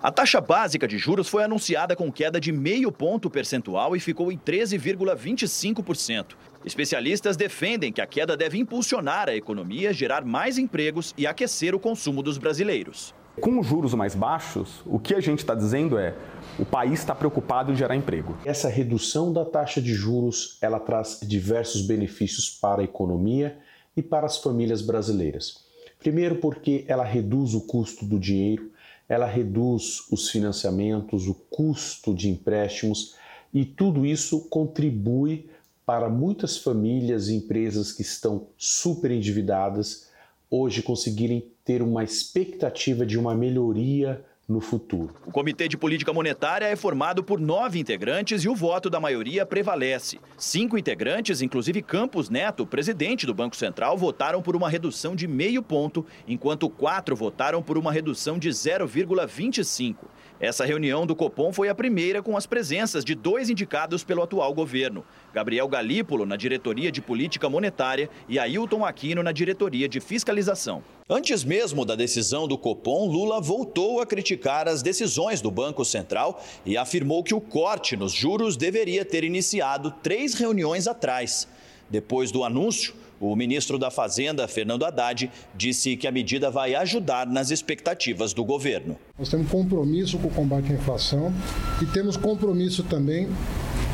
A 0.03 0.11
taxa 0.11 0.41
básica 0.41 0.85
de 0.85 0.97
juros 0.97 1.29
foi 1.29 1.45
anunciada 1.45 1.95
com 1.95 2.11
queda 2.11 2.37
de 2.37 2.51
meio 2.51 2.91
ponto 2.91 3.29
percentual 3.29 3.95
e 3.95 4.01
ficou 4.01 4.33
em 4.33 4.37
13,25%. 4.37 6.35
Especialistas 6.65 7.35
defendem 7.35 7.91
que 7.91 7.99
a 7.99 8.07
queda 8.07 8.37
deve 8.37 8.57
impulsionar 8.57 9.27
a 9.27 9.35
economia, 9.35 9.91
gerar 9.91 10.23
mais 10.23 10.57
empregos 10.57 11.13
e 11.17 11.27
aquecer 11.27 11.75
o 11.75 11.79
consumo 11.79 12.23
dos 12.23 12.37
brasileiros. 12.37 13.13
Com 13.41 13.59
os 13.59 13.67
juros 13.67 13.93
mais 13.93 14.15
baixos, 14.15 14.81
o 14.85 14.97
que 14.97 15.13
a 15.13 15.19
gente 15.19 15.39
está 15.39 15.53
dizendo 15.53 15.97
é 15.97 16.15
o 16.57 16.63
país 16.63 16.99
está 16.99 17.13
preocupado 17.13 17.71
em 17.71 17.75
gerar 17.75 17.97
emprego. 17.97 18.37
Essa 18.45 18.69
redução 18.69 19.33
da 19.33 19.43
taxa 19.43 19.81
de 19.81 19.93
juros 19.93 20.57
ela 20.61 20.79
traz 20.79 21.19
diversos 21.21 21.81
benefícios 21.81 22.49
para 22.49 22.81
a 22.81 22.85
economia 22.85 23.57
e 23.97 24.01
para 24.01 24.25
as 24.25 24.37
famílias 24.37 24.81
brasileiras. 24.81 25.65
Primeiro, 25.99 26.35
porque 26.35 26.85
ela 26.87 27.03
reduz 27.03 27.53
o 27.53 27.61
custo 27.61 28.05
do 28.05 28.17
dinheiro, 28.17 28.71
ela 29.09 29.25
reduz 29.25 30.07
os 30.09 30.29
financiamentos, 30.29 31.27
o 31.27 31.33
custo 31.33 32.13
de 32.13 32.29
empréstimos 32.29 33.15
e 33.53 33.65
tudo 33.65 34.05
isso 34.05 34.47
contribui 34.49 35.49
para 35.85 36.09
muitas 36.09 36.57
famílias 36.57 37.27
e 37.27 37.35
empresas 37.35 37.91
que 37.91 38.01
estão 38.01 38.47
super 38.57 39.11
endividadas 39.11 40.09
hoje 40.49 40.81
conseguirem 40.81 41.45
ter 41.65 41.81
uma 41.81 42.03
expectativa 42.03 43.05
de 43.05 43.17
uma 43.17 43.33
melhoria 43.33 44.23
no 44.47 44.59
futuro. 44.59 45.15
O 45.25 45.31
Comitê 45.31 45.67
de 45.67 45.77
Política 45.77 46.11
Monetária 46.11 46.65
é 46.65 46.75
formado 46.75 47.23
por 47.23 47.39
nove 47.39 47.79
integrantes 47.79 48.43
e 48.43 48.49
o 48.49 48.55
voto 48.55 48.89
da 48.89 48.99
maioria 48.99 49.45
prevalece. 49.45 50.19
Cinco 50.37 50.77
integrantes, 50.77 51.41
inclusive 51.41 51.81
Campos 51.81 52.29
Neto, 52.29 52.67
presidente 52.67 53.25
do 53.25 53.33
Banco 53.33 53.55
Central, 53.55 53.97
votaram 53.97 54.41
por 54.41 54.55
uma 54.55 54.69
redução 54.69 55.15
de 55.15 55.27
meio 55.27 55.63
ponto, 55.63 56.05
enquanto 56.27 56.69
quatro 56.69 57.15
votaram 57.15 57.63
por 57.63 57.77
uma 57.77 57.91
redução 57.91 58.37
de 58.37 58.49
0,25. 58.49 59.95
Essa 60.43 60.65
reunião 60.65 61.07
do 61.07 61.15
Copom 61.15 61.53
foi 61.53 61.69
a 61.69 61.73
primeira 61.73 62.21
com 62.21 62.35
as 62.35 62.45
presenças 62.45 63.05
de 63.05 63.15
dois 63.15 63.49
indicados 63.49 64.03
pelo 64.03 64.21
atual 64.21 64.53
governo: 64.53 65.05
Gabriel 65.33 65.69
Galípolo, 65.69 66.25
na 66.25 66.35
diretoria 66.35 66.91
de 66.91 67.01
política 67.01 67.49
monetária, 67.49 68.09
e 68.27 68.37
Ailton 68.37 68.85
Aquino, 68.85 69.23
na 69.23 69.31
diretoria 69.31 69.87
de 69.87 70.01
fiscalização. 70.01 70.83
Antes 71.09 71.45
mesmo 71.45 71.85
da 71.85 71.95
decisão 71.95 72.45
do 72.45 72.57
Copom, 72.57 73.07
Lula 73.07 73.39
voltou 73.39 74.01
a 74.01 74.05
criticar 74.05 74.67
as 74.67 74.81
decisões 74.81 75.39
do 75.39 75.49
Banco 75.49 75.85
Central 75.85 76.43
e 76.65 76.75
afirmou 76.75 77.23
que 77.23 77.33
o 77.33 77.39
corte 77.39 77.95
nos 77.95 78.11
juros 78.11 78.57
deveria 78.57 79.05
ter 79.05 79.23
iniciado 79.23 79.91
três 80.03 80.33
reuniões 80.33 80.89
atrás. 80.89 81.47
Depois 81.89 82.33
do 82.33 82.43
anúncio, 82.43 82.93
o 83.19 83.35
ministro 83.35 83.77
da 83.77 83.89
Fazenda, 83.89 84.47
Fernando 84.47 84.85
Haddad, 84.85 85.31
disse 85.55 85.95
que 85.95 86.07
a 86.07 86.11
medida 86.11 86.49
vai 86.49 86.75
ajudar 86.75 87.27
nas 87.27 87.51
expectativas 87.51 88.33
do 88.33 88.43
governo. 88.43 88.97
Nós 89.17 89.29
temos 89.29 89.49
compromisso 89.49 90.17
com 90.17 90.27
o 90.27 90.31
combate 90.31 90.71
à 90.71 90.75
inflação 90.75 91.33
e 91.81 91.85
temos 91.85 92.17
compromisso 92.17 92.83
também 92.83 93.27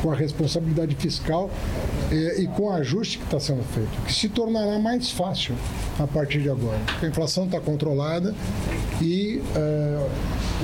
com 0.02 0.10
a 0.10 0.14
responsabilidade 0.14 0.94
fiscal 0.96 1.50
eh, 2.10 2.42
e 2.42 2.46
com 2.48 2.64
o 2.64 2.70
ajuste 2.70 3.18
que 3.18 3.24
está 3.24 3.38
sendo 3.38 3.62
feito, 3.64 3.90
que 4.06 4.12
se 4.12 4.28
tornará 4.28 4.78
mais 4.78 5.10
fácil 5.10 5.54
a 5.98 6.06
partir 6.06 6.40
de 6.40 6.48
agora. 6.48 6.80
A 7.02 7.06
inflação 7.06 7.44
está 7.44 7.60
controlada 7.60 8.34
e 9.00 9.42
eh, 9.54 10.08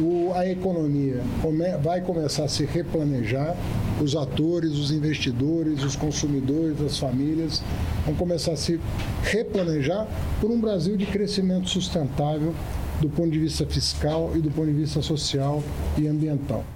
o, 0.00 0.32
a 0.34 0.46
economia 0.46 1.22
come, 1.40 1.64
vai 1.78 2.00
começar 2.00 2.44
a 2.44 2.48
se 2.48 2.64
replanejar, 2.64 3.56
os 4.00 4.14
atores, 4.14 4.72
os 4.72 4.90
investidores, 4.90 5.82
os 5.82 5.96
consumidores, 5.96 6.80
as 6.80 6.98
famílias 6.98 7.62
vão 8.04 8.14
começar 8.14 8.52
a 8.52 8.56
se 8.56 8.80
replanejar 9.22 10.06
por 10.40 10.50
um 10.50 10.60
Brasil 10.60 10.96
de 10.96 11.06
crescimento 11.06 11.68
sustentável 11.68 12.54
do 13.00 13.08
ponto 13.08 13.30
de 13.30 13.38
vista 13.38 13.66
fiscal 13.66 14.32
e 14.34 14.40
do 14.40 14.50
ponto 14.50 14.68
de 14.68 14.74
vista 14.74 15.02
social 15.02 15.62
e 15.98 16.06
ambiental. 16.06 16.75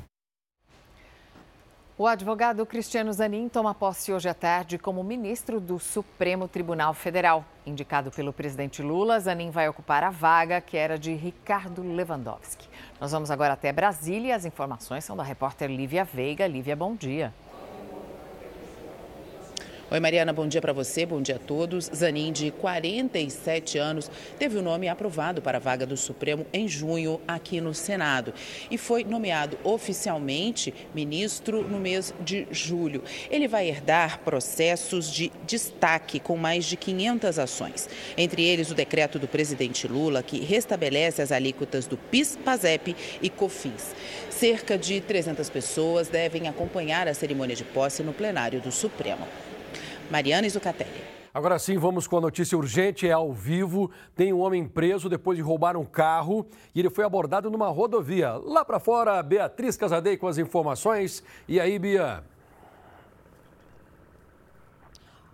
O 2.00 2.06
advogado 2.06 2.64
Cristiano 2.64 3.12
Zanin 3.12 3.46
toma 3.46 3.74
posse 3.74 4.10
hoje 4.10 4.26
à 4.26 4.32
tarde 4.32 4.78
como 4.78 5.04
ministro 5.04 5.60
do 5.60 5.78
Supremo 5.78 6.48
Tribunal 6.48 6.94
Federal. 6.94 7.44
Indicado 7.66 8.10
pelo 8.10 8.32
presidente 8.32 8.80
Lula, 8.80 9.20
Zanin 9.20 9.50
vai 9.50 9.68
ocupar 9.68 10.02
a 10.02 10.08
vaga 10.08 10.62
que 10.62 10.78
era 10.78 10.98
de 10.98 11.12
Ricardo 11.12 11.82
Lewandowski. 11.82 12.66
Nós 12.98 13.12
vamos 13.12 13.30
agora 13.30 13.52
até 13.52 13.70
Brasília. 13.70 14.34
As 14.34 14.46
informações 14.46 15.04
são 15.04 15.14
da 15.14 15.22
repórter 15.22 15.68
Lívia 15.68 16.02
Veiga. 16.02 16.46
Lívia, 16.46 16.74
bom 16.74 16.94
dia. 16.94 17.34
Oi, 19.92 19.98
Mariana, 19.98 20.32
bom 20.32 20.46
dia 20.46 20.60
para 20.60 20.72
você, 20.72 21.04
bom 21.04 21.20
dia 21.20 21.34
a 21.34 21.38
todos. 21.40 21.90
Zanin, 21.92 22.30
de 22.30 22.52
47 22.52 23.76
anos, 23.76 24.08
teve 24.38 24.56
o 24.56 24.62
nome 24.62 24.86
aprovado 24.86 25.42
para 25.42 25.58
a 25.58 25.60
vaga 25.60 25.84
do 25.84 25.96
Supremo 25.96 26.46
em 26.52 26.68
junho 26.68 27.20
aqui 27.26 27.60
no 27.60 27.74
Senado 27.74 28.32
e 28.70 28.78
foi 28.78 29.02
nomeado 29.02 29.58
oficialmente 29.64 30.72
ministro 30.94 31.68
no 31.68 31.80
mês 31.80 32.14
de 32.20 32.46
julho. 32.52 33.02
Ele 33.28 33.48
vai 33.48 33.68
herdar 33.68 34.20
processos 34.20 35.12
de 35.12 35.32
destaque 35.44 36.20
com 36.20 36.36
mais 36.36 36.66
de 36.66 36.76
500 36.76 37.40
ações, 37.40 37.88
entre 38.16 38.44
eles 38.44 38.70
o 38.70 38.76
decreto 38.76 39.18
do 39.18 39.26
presidente 39.26 39.88
Lula 39.88 40.22
que 40.22 40.38
restabelece 40.38 41.20
as 41.20 41.32
alíquotas 41.32 41.88
do 41.88 41.96
PIS, 41.96 42.38
PASEP 42.44 42.94
e 43.20 43.28
COFINS. 43.28 43.96
Cerca 44.30 44.78
de 44.78 45.00
300 45.00 45.50
pessoas 45.50 46.06
devem 46.06 46.46
acompanhar 46.46 47.08
a 47.08 47.14
cerimônia 47.14 47.56
de 47.56 47.64
posse 47.64 48.04
no 48.04 48.12
plenário 48.12 48.60
do 48.60 48.70
Supremo. 48.70 49.26
Mariana 50.10 50.48
Zucatelli. 50.48 51.20
Agora 51.32 51.58
sim, 51.60 51.78
vamos 51.78 52.08
com 52.08 52.18
a 52.18 52.20
notícia 52.20 52.58
urgente, 52.58 53.06
é 53.06 53.12
ao 53.12 53.32
vivo. 53.32 53.88
Tem 54.16 54.32
um 54.32 54.40
homem 54.40 54.66
preso 54.66 55.08
depois 55.08 55.36
de 55.36 55.42
roubar 55.42 55.76
um 55.76 55.84
carro 55.84 56.44
e 56.74 56.80
ele 56.80 56.90
foi 56.90 57.04
abordado 57.04 57.48
numa 57.48 57.68
rodovia. 57.68 58.32
Lá 58.32 58.64
para 58.64 58.80
fora, 58.80 59.22
Beatriz 59.22 59.76
Casadei 59.76 60.16
com 60.16 60.26
as 60.26 60.38
informações. 60.38 61.22
E 61.46 61.60
aí, 61.60 61.78
Bia? 61.78 62.24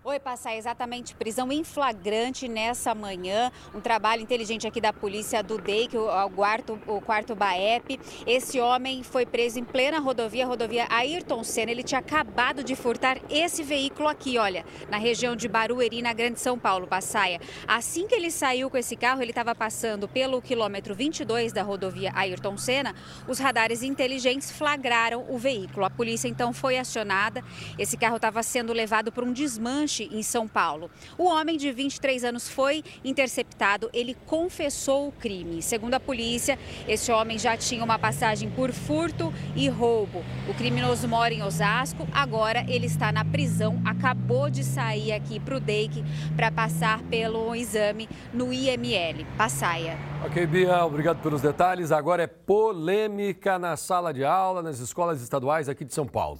Oi, 0.09 0.21
passar 0.21 0.55
exatamente 0.55 1.13
prisão 1.13 1.51
em 1.51 1.65
flagrante 1.65 2.47
nessa 2.47 2.95
manhã. 2.95 3.51
Um 3.75 3.81
trabalho 3.81 4.21
inteligente 4.21 4.65
aqui 4.65 4.79
da 4.79 4.93
polícia 4.93 5.43
do 5.43 5.57
DEIC, 5.57 5.97
o, 5.97 6.29
quarto, 6.29 6.79
o 6.87 7.01
quarto 7.01 7.35
BAEP. 7.35 7.99
Esse 8.25 8.57
homem 8.57 9.03
foi 9.03 9.25
preso 9.25 9.59
em 9.59 9.65
plena 9.65 9.99
rodovia, 9.99 10.45
rodovia 10.45 10.87
Ayrton 10.89 11.43
Senna. 11.43 11.71
Ele 11.71 11.83
tinha 11.83 11.99
acabado 11.99 12.63
de 12.63 12.73
furtar 12.73 13.19
esse 13.29 13.63
veículo 13.63 14.07
aqui, 14.07 14.37
olha, 14.37 14.65
na 14.89 14.95
região 14.95 15.35
de 15.35 15.49
Barueri, 15.49 16.01
na 16.01 16.13
Grande 16.13 16.39
São 16.39 16.57
Paulo, 16.57 16.87
Passaia. 16.87 17.41
Assim 17.67 18.07
que 18.07 18.15
ele 18.15 18.31
saiu 18.31 18.69
com 18.69 18.77
esse 18.77 18.95
carro, 18.95 19.21
ele 19.21 19.31
estava 19.31 19.53
passando 19.53 20.07
pelo 20.07 20.41
quilômetro 20.41 20.95
22 20.95 21.51
da 21.51 21.63
rodovia 21.63 22.13
Ayrton 22.15 22.55
Senna. 22.55 22.95
Os 23.27 23.39
radares 23.39 23.83
inteligentes 23.83 24.51
flagraram 24.51 25.25
o 25.27 25.37
veículo. 25.37 25.85
A 25.85 25.89
polícia 25.89 26.29
então 26.29 26.53
foi 26.53 26.77
acionada. 26.77 27.43
Esse 27.77 27.97
carro 27.97 28.15
estava 28.15 28.41
sendo 28.41 28.71
levado 28.71 29.11
para 29.11 29.25
um 29.25 29.33
desmanche 29.33 29.96
em 30.03 30.23
São 30.23 30.47
Paulo. 30.47 30.89
O 31.17 31.25
homem 31.25 31.57
de 31.57 31.71
23 31.71 32.23
anos 32.23 32.49
foi 32.49 32.83
interceptado, 33.03 33.89
ele 33.93 34.15
confessou 34.25 35.07
o 35.07 35.11
crime. 35.11 35.61
Segundo 35.61 35.93
a 35.93 35.99
polícia, 35.99 36.57
esse 36.87 37.11
homem 37.11 37.37
já 37.37 37.55
tinha 37.57 37.83
uma 37.83 37.99
passagem 37.99 38.49
por 38.49 38.71
furto 38.71 39.33
e 39.55 39.69
roubo. 39.69 40.23
O 40.49 40.53
criminoso 40.53 41.07
mora 41.07 41.33
em 41.33 41.43
Osasco, 41.43 42.07
agora 42.13 42.65
ele 42.67 42.85
está 42.85 43.11
na 43.11 43.23
prisão, 43.23 43.81
acabou 43.85 44.49
de 44.49 44.63
sair 44.63 45.11
aqui 45.11 45.39
para 45.39 45.57
o 45.57 45.59
DEIC 45.59 46.03
para 46.35 46.51
passar 46.51 47.01
pelo 47.03 47.55
exame 47.55 48.09
no 48.33 48.53
IML. 48.53 49.25
Passaia. 49.37 49.97
Ok, 50.25 50.45
Bia, 50.47 50.83
obrigado 50.85 51.21
pelos 51.21 51.41
detalhes. 51.41 51.91
Agora 51.91 52.23
é 52.23 52.27
polêmica 52.27 53.59
na 53.59 53.77
sala 53.77 54.13
de 54.13 54.23
aula, 54.23 54.61
nas 54.61 54.79
escolas 54.79 55.21
estaduais 55.21 55.69
aqui 55.69 55.85
de 55.85 55.93
São 55.93 56.05
Paulo. 56.05 56.39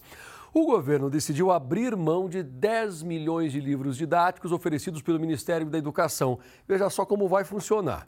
O 0.57 0.65
governo 0.65 1.07
decidiu 1.07 1.51
abrir 1.51 1.95
mão 1.95 2.27
de 2.27 2.41
10 2.41 3.03
milhões 3.03 3.51
de 3.51 3.59
livros 3.59 3.95
didáticos 3.95 4.51
oferecidos 4.51 5.03
pelo 5.03 5.19
Ministério 5.19 5.69
da 5.69 5.77
Educação. 5.77 6.39
Veja 6.67 6.89
só 6.89 7.05
como 7.05 7.27
vai 7.27 7.43
funcionar. 7.43 8.07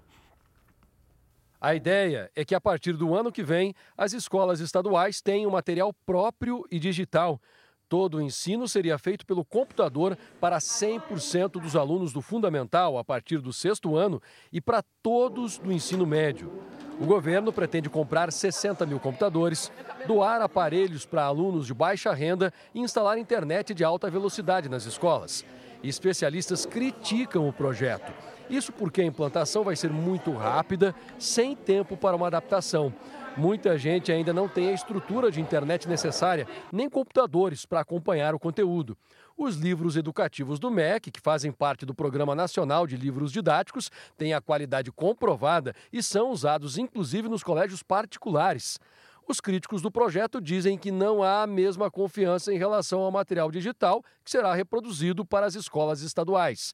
A 1.61 1.75
ideia 1.75 2.31
é 2.35 2.43
que 2.43 2.55
a 2.55 2.59
partir 2.59 2.93
do 2.93 3.13
ano 3.13 3.31
que 3.31 3.43
vem, 3.43 3.75
as 3.95 4.13
escolas 4.13 4.61
estaduais 4.61 5.21
tenham 5.21 5.51
material 5.51 5.93
próprio 6.07 6.65
e 6.71 6.79
digital. 6.79 7.39
Todo 7.87 8.17
o 8.17 8.21
ensino 8.21 8.67
seria 8.67 8.97
feito 8.97 9.27
pelo 9.27 9.45
computador 9.45 10.17
para 10.41 10.57
100% 10.57 11.61
dos 11.61 11.75
alunos 11.75 12.11
do 12.11 12.19
fundamental 12.19 12.97
a 12.97 13.03
partir 13.03 13.37
do 13.41 13.53
sexto 13.53 13.95
ano 13.95 14.19
e 14.51 14.59
para 14.59 14.83
todos 15.03 15.59
do 15.59 15.71
ensino 15.71 16.03
médio. 16.03 16.51
O 16.99 17.05
governo 17.05 17.53
pretende 17.53 17.89
comprar 17.89 18.29
60 18.29 18.85
mil 18.85 18.99
computadores, 18.99 19.71
doar 20.05 20.41
aparelhos 20.41 21.05
para 21.05 21.23
alunos 21.23 21.65
de 21.65 21.73
baixa 21.73 22.13
renda 22.13 22.53
e 22.75 22.81
instalar 22.81 23.17
internet 23.17 23.73
de 23.73 23.85
alta 23.85 24.09
velocidade 24.09 24.67
nas 24.67 24.85
escolas. 24.85 25.45
Especialistas 25.81 26.65
criticam 26.65 27.47
o 27.47 27.53
projeto. 27.53 28.11
Isso 28.49 28.73
porque 28.73 29.01
a 29.01 29.05
implantação 29.05 29.63
vai 29.63 29.77
ser 29.77 29.91
muito 29.91 30.33
rápida, 30.33 30.93
sem 31.17 31.55
tempo 31.55 31.95
para 31.95 32.17
uma 32.17 32.27
adaptação. 32.27 32.93
Muita 33.37 33.77
gente 33.77 34.11
ainda 34.11 34.33
não 34.33 34.49
tem 34.49 34.69
a 34.69 34.73
estrutura 34.73 35.31
de 35.31 35.39
internet 35.39 35.87
necessária, 35.87 36.45
nem 36.69 36.89
computadores 36.89 37.65
para 37.65 37.79
acompanhar 37.79 38.35
o 38.35 38.39
conteúdo. 38.39 38.97
Os 39.41 39.55
livros 39.55 39.95
educativos 39.95 40.59
do 40.59 40.69
MEC, 40.69 41.09
que 41.09 41.21
fazem 41.21 41.49
parte 41.49 41.85
do 41.85 41.95
Programa 41.95 42.35
Nacional 42.35 42.85
de 42.85 42.97
Livros 42.97 43.31
Didáticos, 43.31 43.89
têm 44.17 44.33
a 44.33 44.41
qualidade 44.41 44.91
comprovada 44.91 45.73
e 45.93 46.03
são 46.03 46.31
usados 46.31 46.77
inclusive 46.77 47.29
nos 47.29 47.41
colégios 47.41 47.81
particulares. 47.81 48.77
Os 49.25 49.39
críticos 49.39 49.81
do 49.81 49.89
projeto 49.89 50.41
dizem 50.41 50.77
que 50.77 50.91
não 50.91 51.23
há 51.23 51.43
a 51.43 51.47
mesma 51.47 51.89
confiança 51.89 52.53
em 52.53 52.57
relação 52.57 52.99
ao 52.99 53.11
material 53.11 53.49
digital 53.49 54.03
que 54.25 54.29
será 54.29 54.53
reproduzido 54.53 55.23
para 55.23 55.45
as 55.45 55.55
escolas 55.55 56.01
estaduais. 56.01 56.73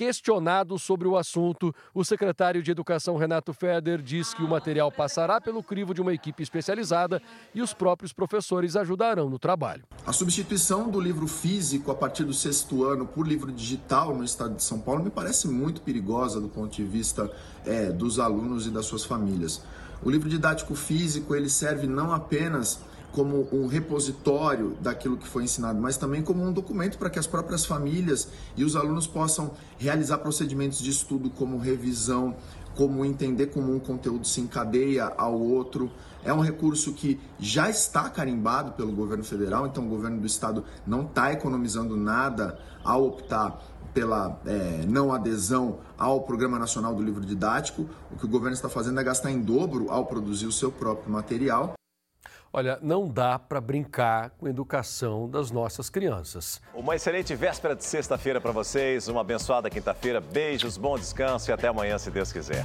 Questionado 0.00 0.78
sobre 0.78 1.06
o 1.06 1.14
assunto, 1.14 1.74
o 1.92 2.02
secretário 2.02 2.62
de 2.62 2.70
Educação 2.70 3.18
Renato 3.18 3.52
Feder 3.52 4.00
diz 4.00 4.32
que 4.32 4.42
o 4.42 4.48
material 4.48 4.90
passará 4.90 5.38
pelo 5.42 5.62
crivo 5.62 5.92
de 5.92 6.00
uma 6.00 6.14
equipe 6.14 6.42
especializada 6.42 7.20
e 7.54 7.60
os 7.60 7.74
próprios 7.74 8.10
professores 8.10 8.76
ajudarão 8.76 9.28
no 9.28 9.38
trabalho. 9.38 9.84
A 10.06 10.12
substituição 10.14 10.88
do 10.88 10.98
livro 10.98 11.26
físico 11.26 11.90
a 11.90 11.94
partir 11.94 12.24
do 12.24 12.32
sexto 12.32 12.82
ano 12.82 13.06
por 13.06 13.28
livro 13.28 13.52
digital 13.52 14.16
no 14.16 14.24
estado 14.24 14.56
de 14.56 14.62
São 14.62 14.80
Paulo 14.80 15.04
me 15.04 15.10
parece 15.10 15.46
muito 15.46 15.82
perigosa 15.82 16.40
do 16.40 16.48
ponto 16.48 16.74
de 16.74 16.82
vista 16.82 17.30
é, 17.66 17.92
dos 17.92 18.18
alunos 18.18 18.66
e 18.66 18.70
das 18.70 18.86
suas 18.86 19.04
famílias. 19.04 19.62
O 20.02 20.08
livro 20.08 20.30
didático 20.30 20.74
físico 20.74 21.36
ele 21.36 21.50
serve 21.50 21.86
não 21.86 22.10
apenas 22.10 22.80
como 23.12 23.48
um 23.52 23.66
repositório 23.66 24.76
daquilo 24.80 25.16
que 25.16 25.26
foi 25.26 25.44
ensinado, 25.44 25.80
mas 25.80 25.96
também 25.96 26.22
como 26.22 26.42
um 26.42 26.52
documento 26.52 26.98
para 26.98 27.10
que 27.10 27.18
as 27.18 27.26
próprias 27.26 27.64
famílias 27.64 28.28
e 28.56 28.64
os 28.64 28.76
alunos 28.76 29.06
possam 29.06 29.52
realizar 29.78 30.18
procedimentos 30.18 30.78
de 30.78 30.90
estudo 30.90 31.30
como 31.30 31.58
revisão, 31.58 32.36
como 32.76 33.04
entender 33.04 33.46
como 33.46 33.74
um 33.74 33.80
conteúdo 33.80 34.26
se 34.26 34.40
encadeia 34.40 35.12
ao 35.16 35.38
outro. 35.38 35.90
É 36.22 36.32
um 36.32 36.40
recurso 36.40 36.92
que 36.92 37.18
já 37.38 37.68
está 37.68 38.08
carimbado 38.08 38.72
pelo 38.72 38.92
governo 38.92 39.24
federal, 39.24 39.66
então 39.66 39.86
o 39.86 39.88
governo 39.88 40.20
do 40.20 40.26
estado 40.26 40.64
não 40.86 41.02
está 41.02 41.32
economizando 41.32 41.96
nada 41.96 42.58
ao 42.84 43.04
optar 43.06 43.58
pela 43.92 44.40
é, 44.46 44.84
não 44.88 45.12
adesão 45.12 45.78
ao 45.98 46.22
Programa 46.22 46.58
Nacional 46.58 46.94
do 46.94 47.02
Livro 47.02 47.24
Didático. 47.24 47.88
O 48.12 48.16
que 48.16 48.24
o 48.24 48.28
governo 48.28 48.54
está 48.54 48.68
fazendo 48.68 49.00
é 49.00 49.04
gastar 49.04 49.30
em 49.30 49.40
dobro 49.40 49.90
ao 49.90 50.06
produzir 50.06 50.46
o 50.46 50.52
seu 50.52 50.70
próprio 50.70 51.10
material. 51.10 51.74
Olha, 52.52 52.80
não 52.82 53.06
dá 53.06 53.38
para 53.38 53.60
brincar 53.60 54.30
com 54.30 54.46
a 54.46 54.50
educação 54.50 55.30
das 55.30 55.52
nossas 55.52 55.88
crianças. 55.88 56.60
Uma 56.74 56.96
excelente 56.96 57.32
véspera 57.36 57.76
de 57.76 57.84
sexta-feira 57.84 58.40
para 58.40 58.50
vocês, 58.50 59.06
uma 59.06 59.20
abençoada 59.20 59.70
quinta-feira. 59.70 60.20
Beijos, 60.20 60.76
bom 60.76 60.98
descanso 60.98 61.48
e 61.48 61.52
até 61.52 61.68
amanhã, 61.68 61.96
se 61.96 62.10
Deus 62.10 62.32
quiser. 62.32 62.56